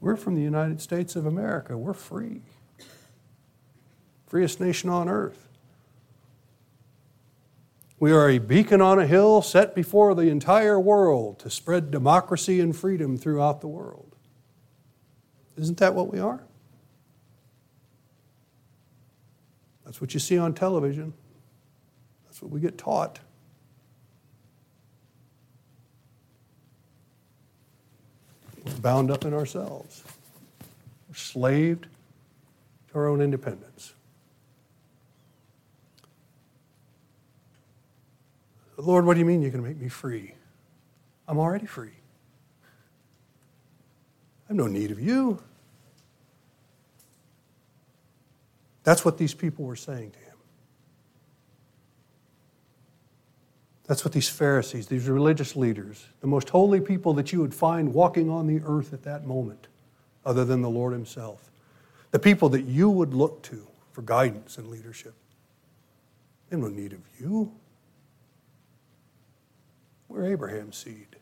We're 0.01 0.17
from 0.17 0.35
the 0.35 0.43
United 0.43 0.81
States 0.81 1.15
of 1.15 1.27
America. 1.27 1.79
We're 1.79 1.93
free. 1.93 2.43
Freest 4.27 4.59
nation 4.59 4.91
on 4.91 5.09
earth. 5.09 5.47
We 8.01 8.11
are 8.11 8.29
a 8.29 8.39
beacon 8.39 8.81
on 8.81 8.99
a 8.99 9.07
hill 9.07 9.43
set 9.43 9.77
before 9.77 10.17
the 10.17 10.29
entire 10.29 10.81
world 10.81 11.39
to 11.39 11.49
spread 11.49 11.93
democracy 11.93 12.59
and 12.59 12.75
freedom 12.75 13.17
throughout 13.17 13.61
the 13.61 13.69
world. 13.69 14.17
Isn't 15.57 15.79
that 15.79 15.95
what 15.95 16.13
we 16.13 16.19
are? 16.19 16.43
That's 19.85 20.01
what 20.01 20.15
you 20.15 20.19
see 20.19 20.37
on 20.37 20.53
television. 20.53 21.15
That's 22.25 22.43
what 22.43 22.51
we 22.51 22.59
get 22.59 22.77
taught. 22.77 23.21
We're 28.65 28.73
bound 28.81 29.11
up 29.11 29.25
in 29.25 29.35
ourselves. 29.35 30.03
We're 31.09 31.15
slaved 31.15 31.87
to 32.91 32.99
our 32.99 33.09
own 33.09 33.21
independence. 33.21 33.95
Lord, 38.77 39.05
what 39.05 39.15
do 39.15 39.21
you 39.21 39.27
mean 39.27 39.43
you're 39.43 39.51
going 39.51 39.63
to 39.63 39.69
make 39.69 39.81
me 39.81 39.89
free? 39.89 40.35
I'm 41.29 41.39
already 41.39 41.67
free. 41.67 41.91
I 44.45 44.49
have 44.49 44.57
no 44.57 44.67
need 44.67 44.91
of 44.91 45.01
you. 45.01 45.41
That's 48.83 49.05
what 49.05 49.19
these 49.19 49.35
people 49.35 49.65
were 49.65 49.77
saying 49.77 50.11
to. 50.11 50.22
That's 53.93 54.07
what 54.07 54.15
these 54.15 54.31
Pharisees, 54.31 54.87
these 54.87 55.07
religious 55.07 55.55
leaders, 55.55 56.07
the 56.23 56.27
most 56.27 56.49
holy 56.49 56.81
people 56.81 57.13
that 57.13 57.31
you 57.31 57.43
would 57.43 57.53
find 57.53 57.93
walking 57.93 58.31
on 58.31 58.47
the 58.47 58.63
earth 58.65 58.95
at 58.95 59.03
that 59.03 59.27
moment, 59.27 59.67
other 60.25 60.47
than 60.47 60.63
the 60.63 60.71
Lord 60.71 60.95
Himself, 60.95 61.51
the 62.11 62.19
people 62.19 62.49
that 62.49 62.63
you 62.63 62.89
would 62.89 63.13
look 63.13 63.43
to 63.43 63.67
for 63.91 64.01
guidance 64.01 64.57
and 64.57 64.69
leadership. 64.69 65.13
They 66.49 66.57
have 66.57 66.63
no 66.63 66.71
need 66.71 66.95
of 66.95 67.01
you. 67.21 67.53
We're 70.09 70.25
Abraham's 70.25 70.79
seed. 70.79 71.17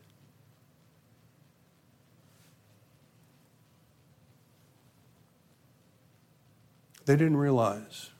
They 7.03 7.17
didn't 7.17 7.35
realize 7.35 8.11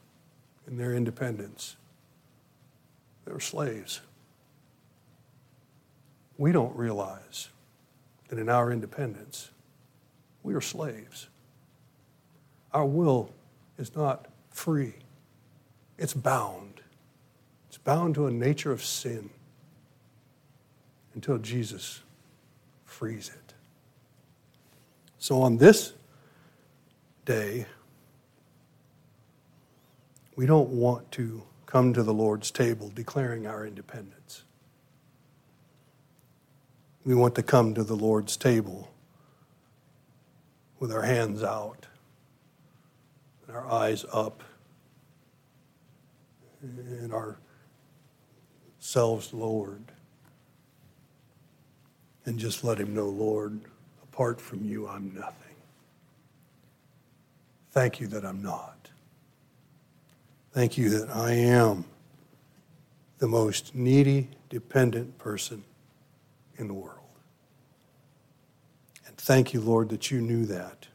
in 0.68 0.76
their 0.76 0.94
independence 0.94 1.78
they 3.24 3.32
were 3.32 3.40
slaves 3.40 4.02
we 6.42 6.52
don't 6.52 6.76
realize 6.76 7.50
that 8.28 8.40
in 8.40 8.50
our 8.50 8.72
independence, 8.72 9.52
we 10.42 10.56
are 10.56 10.62
slaves. 10.62 11.28
Our 12.74 12.88
will 12.88 13.32
is 13.78 13.96
not 13.96 14.26
free, 14.50 14.96
it's 16.00 16.16
bound. 16.16 16.82
It's 17.68 17.78
bound 17.78 18.16
to 18.16 18.26
a 18.26 18.32
nature 18.32 18.72
of 18.72 18.84
sin 18.84 19.30
until 21.14 21.38
Jesus 21.38 22.02
frees 22.86 23.30
it. 23.30 23.54
So 25.20 25.44
on 25.44 25.58
this 25.58 25.94
day, 27.24 27.68
we 30.36 30.48
don't 30.48 30.70
want 30.70 31.12
to 31.12 31.44
come 31.68 31.94
to 31.94 32.02
the 32.02 32.16
Lord's 32.16 32.50
table 32.50 32.92
declaring 32.96 33.46
our 33.46 33.64
independence. 33.68 34.44
We 37.04 37.16
want 37.16 37.36
to 37.36 37.44
come 37.44 37.74
to 37.74 37.84
the 37.84 37.96
Lord's 37.96 38.38
table 38.38 38.92
with 40.80 40.92
our 40.92 41.02
hands 41.02 41.44
out 41.44 41.88
and 43.48 43.56
our 43.56 43.68
eyes 43.72 44.06
up 44.14 44.44
and 46.62 47.12
our 47.12 47.38
selves 48.80 49.34
lowered 49.34 49.92
and 52.26 52.38
just 52.38 52.64
let 52.64 52.80
Him 52.80 52.94
know, 52.94 53.08
Lord, 53.08 53.60
apart 54.04 54.40
from 54.40 54.64
you, 54.64 54.88
I'm 54.88 55.14
nothing. 55.16 55.56
Thank 57.72 58.00
you 58.00 58.08
that 58.08 58.24
I'm 58.24 58.44
not. 58.44 58.90
Thank 60.52 60.78
you 60.78 60.90
that 60.90 61.10
I 61.16 61.32
am 61.32 61.86
the 63.18 63.28
most 63.28 63.74
needy, 63.74 64.30
dependent 64.50 65.18
person 65.18 65.64
in 66.58 66.68
the 66.68 66.74
world. 66.74 66.98
And 69.08 69.18
thank 69.18 69.54
you, 69.54 69.62
Lord, 69.62 69.90
that 69.90 70.12
you 70.12 70.22
knew 70.22 70.46
that 70.46 70.88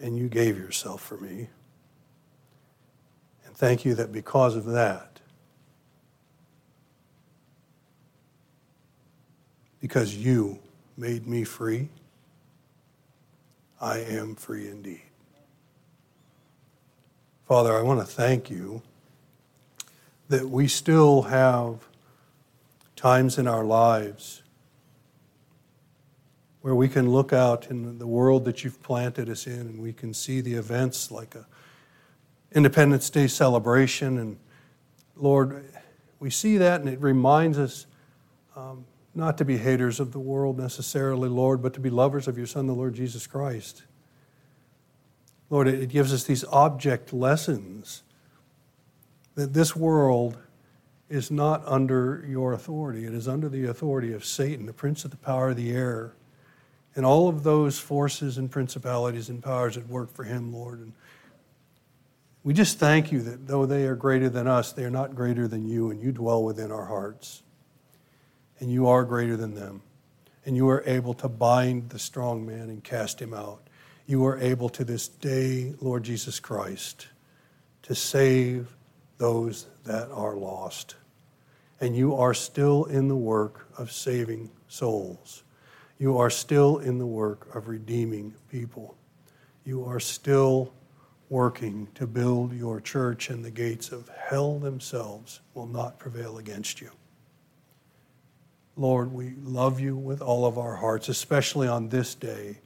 and 0.00 0.18
you 0.18 0.28
gave 0.28 0.58
yourself 0.58 1.00
for 1.00 1.16
me. 1.16 1.48
And 3.46 3.56
thank 3.56 3.84
you 3.84 3.94
that 3.94 4.12
because 4.12 4.56
of 4.56 4.64
that, 4.66 5.20
because 9.80 10.16
you 10.16 10.58
made 10.96 11.26
me 11.26 11.44
free, 11.44 11.88
I 13.80 13.98
am 13.98 14.34
free 14.34 14.68
indeed. 14.68 15.02
Father, 17.46 17.76
I 17.76 17.82
want 17.82 18.00
to 18.00 18.06
thank 18.06 18.48
you 18.48 18.82
that 20.28 20.48
we 20.48 20.66
still 20.68 21.22
have 21.22 21.86
times 23.02 23.36
in 23.36 23.48
our 23.48 23.64
lives 23.64 24.44
where 26.60 26.72
we 26.72 26.88
can 26.88 27.10
look 27.10 27.32
out 27.32 27.68
in 27.68 27.98
the 27.98 28.06
world 28.06 28.44
that 28.44 28.62
you've 28.62 28.80
planted 28.80 29.28
us 29.28 29.48
in 29.48 29.58
and 29.58 29.82
we 29.82 29.92
can 29.92 30.14
see 30.14 30.40
the 30.40 30.54
events 30.54 31.10
like 31.10 31.34
a 31.34 31.44
Independence 32.52 33.10
Day 33.10 33.26
celebration. 33.26 34.18
And 34.18 34.38
Lord, 35.16 35.64
we 36.20 36.30
see 36.30 36.58
that 36.58 36.80
and 36.80 36.88
it 36.88 37.00
reminds 37.00 37.58
us 37.58 37.86
um, 38.54 38.84
not 39.16 39.36
to 39.38 39.44
be 39.44 39.58
haters 39.58 39.98
of 39.98 40.12
the 40.12 40.20
world 40.20 40.56
necessarily, 40.56 41.28
Lord, 41.28 41.60
but 41.60 41.74
to 41.74 41.80
be 41.80 41.90
lovers 41.90 42.28
of 42.28 42.38
your 42.38 42.46
Son, 42.46 42.68
the 42.68 42.72
Lord 42.72 42.94
Jesus 42.94 43.26
Christ. 43.26 43.82
Lord, 45.50 45.66
it 45.66 45.88
gives 45.88 46.14
us 46.14 46.22
these 46.22 46.44
object 46.44 47.12
lessons 47.12 48.04
that 49.34 49.54
this 49.54 49.74
world 49.74 50.38
is 51.12 51.30
not 51.30 51.62
under 51.66 52.24
your 52.26 52.54
authority. 52.54 53.04
It 53.04 53.12
is 53.12 53.28
under 53.28 53.50
the 53.50 53.66
authority 53.66 54.14
of 54.14 54.24
Satan, 54.24 54.64
the 54.64 54.72
prince 54.72 55.04
of 55.04 55.10
the 55.10 55.18
power 55.18 55.50
of 55.50 55.56
the 55.56 55.70
air, 55.70 56.14
and 56.96 57.04
all 57.04 57.28
of 57.28 57.42
those 57.42 57.78
forces 57.78 58.38
and 58.38 58.50
principalities 58.50 59.28
and 59.28 59.42
powers 59.42 59.74
that 59.74 59.86
work 59.88 60.10
for 60.10 60.24
him, 60.24 60.54
Lord. 60.54 60.80
And 60.80 60.94
we 62.42 62.54
just 62.54 62.78
thank 62.78 63.12
you 63.12 63.20
that 63.24 63.46
though 63.46 63.66
they 63.66 63.84
are 63.84 63.94
greater 63.94 64.30
than 64.30 64.46
us, 64.46 64.72
they 64.72 64.84
are 64.84 64.90
not 64.90 65.14
greater 65.14 65.46
than 65.46 65.68
you, 65.68 65.90
and 65.90 66.02
you 66.02 66.12
dwell 66.12 66.42
within 66.42 66.72
our 66.72 66.86
hearts. 66.86 67.42
And 68.58 68.72
you 68.72 68.88
are 68.88 69.04
greater 69.04 69.36
than 69.36 69.54
them. 69.54 69.82
And 70.46 70.56
you 70.56 70.70
are 70.70 70.82
able 70.86 71.12
to 71.14 71.28
bind 71.28 71.90
the 71.90 71.98
strong 71.98 72.46
man 72.46 72.70
and 72.70 72.82
cast 72.82 73.20
him 73.20 73.34
out. 73.34 73.68
You 74.06 74.24
are 74.24 74.38
able 74.38 74.70
to 74.70 74.82
this 74.82 75.08
day, 75.08 75.74
Lord 75.78 76.04
Jesus 76.04 76.40
Christ, 76.40 77.08
to 77.82 77.94
save 77.94 78.74
those 79.18 79.66
that 79.84 80.10
are 80.10 80.36
lost 80.36 80.96
and 81.82 81.96
you 81.96 82.14
are 82.14 82.32
still 82.32 82.84
in 82.84 83.08
the 83.08 83.16
work 83.16 83.66
of 83.76 83.90
saving 83.90 84.48
souls. 84.68 85.42
You 85.98 86.16
are 86.16 86.30
still 86.30 86.78
in 86.78 86.98
the 86.98 87.06
work 87.06 87.52
of 87.56 87.66
redeeming 87.66 88.34
people. 88.48 88.96
You 89.64 89.84
are 89.84 89.98
still 89.98 90.72
working 91.28 91.88
to 91.96 92.06
build 92.06 92.52
your 92.52 92.80
church, 92.80 93.30
and 93.30 93.44
the 93.44 93.50
gates 93.50 93.90
of 93.90 94.08
hell 94.10 94.60
themselves 94.60 95.40
will 95.54 95.66
not 95.66 95.98
prevail 95.98 96.38
against 96.38 96.80
you. 96.80 96.92
Lord, 98.76 99.12
we 99.12 99.34
love 99.42 99.80
you 99.80 99.96
with 99.96 100.22
all 100.22 100.46
of 100.46 100.58
our 100.58 100.76
hearts, 100.76 101.08
especially 101.08 101.66
on 101.66 101.88
this 101.88 102.14
day. 102.14 102.58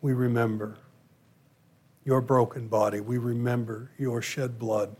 We 0.00 0.12
remember 0.12 0.76
your 2.04 2.20
broken 2.20 2.68
body. 2.68 3.00
We 3.00 3.18
remember 3.18 3.90
your 3.98 4.22
shed 4.22 4.60
blood 4.60 4.94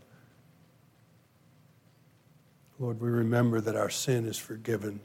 Lord, 2.79 2.99
we 3.01 3.09
remember 3.09 3.61
that 3.61 3.75
our 3.75 3.89
sin 3.89 4.25
is 4.25 4.37
forgiven 4.37 4.99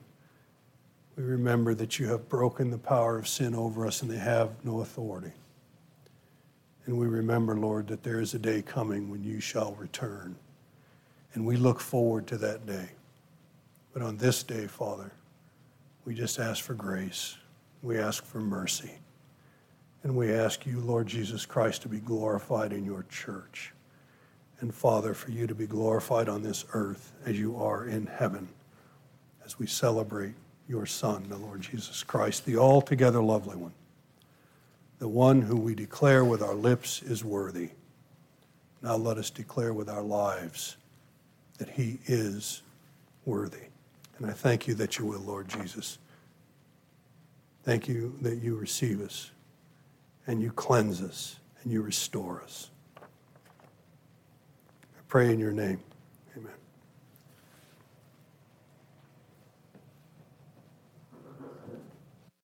We 1.16 1.24
remember 1.24 1.74
that 1.74 1.98
you 1.98 2.06
have 2.08 2.30
broken 2.30 2.70
the 2.70 2.78
power 2.78 3.18
of 3.18 3.28
sin 3.28 3.54
over 3.54 3.86
us 3.86 4.00
and 4.00 4.10
they 4.10 4.16
have 4.16 4.64
no 4.64 4.80
authority. 4.80 5.32
And 6.86 6.98
we 6.98 7.06
remember, 7.06 7.56
Lord, 7.56 7.88
that 7.88 8.02
there 8.02 8.20
is 8.20 8.32
a 8.32 8.38
day 8.38 8.62
coming 8.62 9.10
when 9.10 9.22
you 9.22 9.38
shall 9.38 9.74
return. 9.74 10.36
And 11.34 11.44
we 11.44 11.56
look 11.56 11.78
forward 11.78 12.26
to 12.28 12.38
that 12.38 12.66
day. 12.66 12.88
But 13.92 14.02
on 14.02 14.16
this 14.16 14.42
day, 14.42 14.66
Father, 14.66 15.12
we 16.06 16.14
just 16.14 16.38
ask 16.38 16.64
for 16.64 16.74
grace. 16.74 17.36
We 17.82 17.98
ask 17.98 18.24
for 18.24 18.40
mercy. 18.40 18.92
And 20.02 20.16
we 20.16 20.32
ask 20.32 20.64
you, 20.64 20.80
Lord 20.80 21.06
Jesus 21.06 21.44
Christ, 21.44 21.82
to 21.82 21.88
be 21.88 22.00
glorified 22.00 22.72
in 22.72 22.84
your 22.84 23.04
church. 23.10 23.74
And 24.60 24.74
Father, 24.74 25.14
for 25.14 25.30
you 25.30 25.46
to 25.46 25.54
be 25.54 25.66
glorified 25.66 26.28
on 26.28 26.42
this 26.42 26.64
earth 26.74 27.12
as 27.24 27.38
you 27.38 27.56
are 27.56 27.86
in 27.86 28.06
heaven, 28.06 28.48
as 29.44 29.58
we 29.58 29.66
celebrate 29.66 30.34
your 30.68 30.84
Son, 30.86 31.26
the 31.28 31.38
Lord 31.38 31.62
Jesus 31.62 32.02
Christ, 32.02 32.44
the 32.44 32.58
altogether 32.58 33.22
lovely 33.22 33.56
one, 33.56 33.72
the 34.98 35.08
one 35.08 35.40
who 35.42 35.56
we 35.56 35.74
declare 35.74 36.24
with 36.24 36.42
our 36.42 36.54
lips 36.54 37.02
is 37.02 37.24
worthy. 37.24 37.70
Now 38.82 38.96
let 38.96 39.16
us 39.16 39.30
declare 39.30 39.72
with 39.72 39.88
our 39.88 40.02
lives 40.02 40.76
that 41.58 41.70
he 41.70 41.98
is 42.06 42.62
worthy. 43.24 43.68
And 44.18 44.30
I 44.30 44.32
thank 44.32 44.68
you 44.68 44.74
that 44.74 44.98
you 44.98 45.06
will, 45.06 45.20
Lord 45.20 45.48
Jesus. 45.48 45.98
Thank 47.64 47.88
you 47.88 48.16
that 48.20 48.36
you 48.36 48.56
receive 48.56 49.00
us 49.00 49.30
and 50.26 50.42
you 50.42 50.52
cleanse 50.52 51.02
us 51.02 51.36
and 51.62 51.72
you 51.72 51.82
restore 51.82 52.42
us. 52.42 52.70
Pray 55.10 55.32
in 55.32 55.40
your 55.40 55.52
name. 55.52 55.80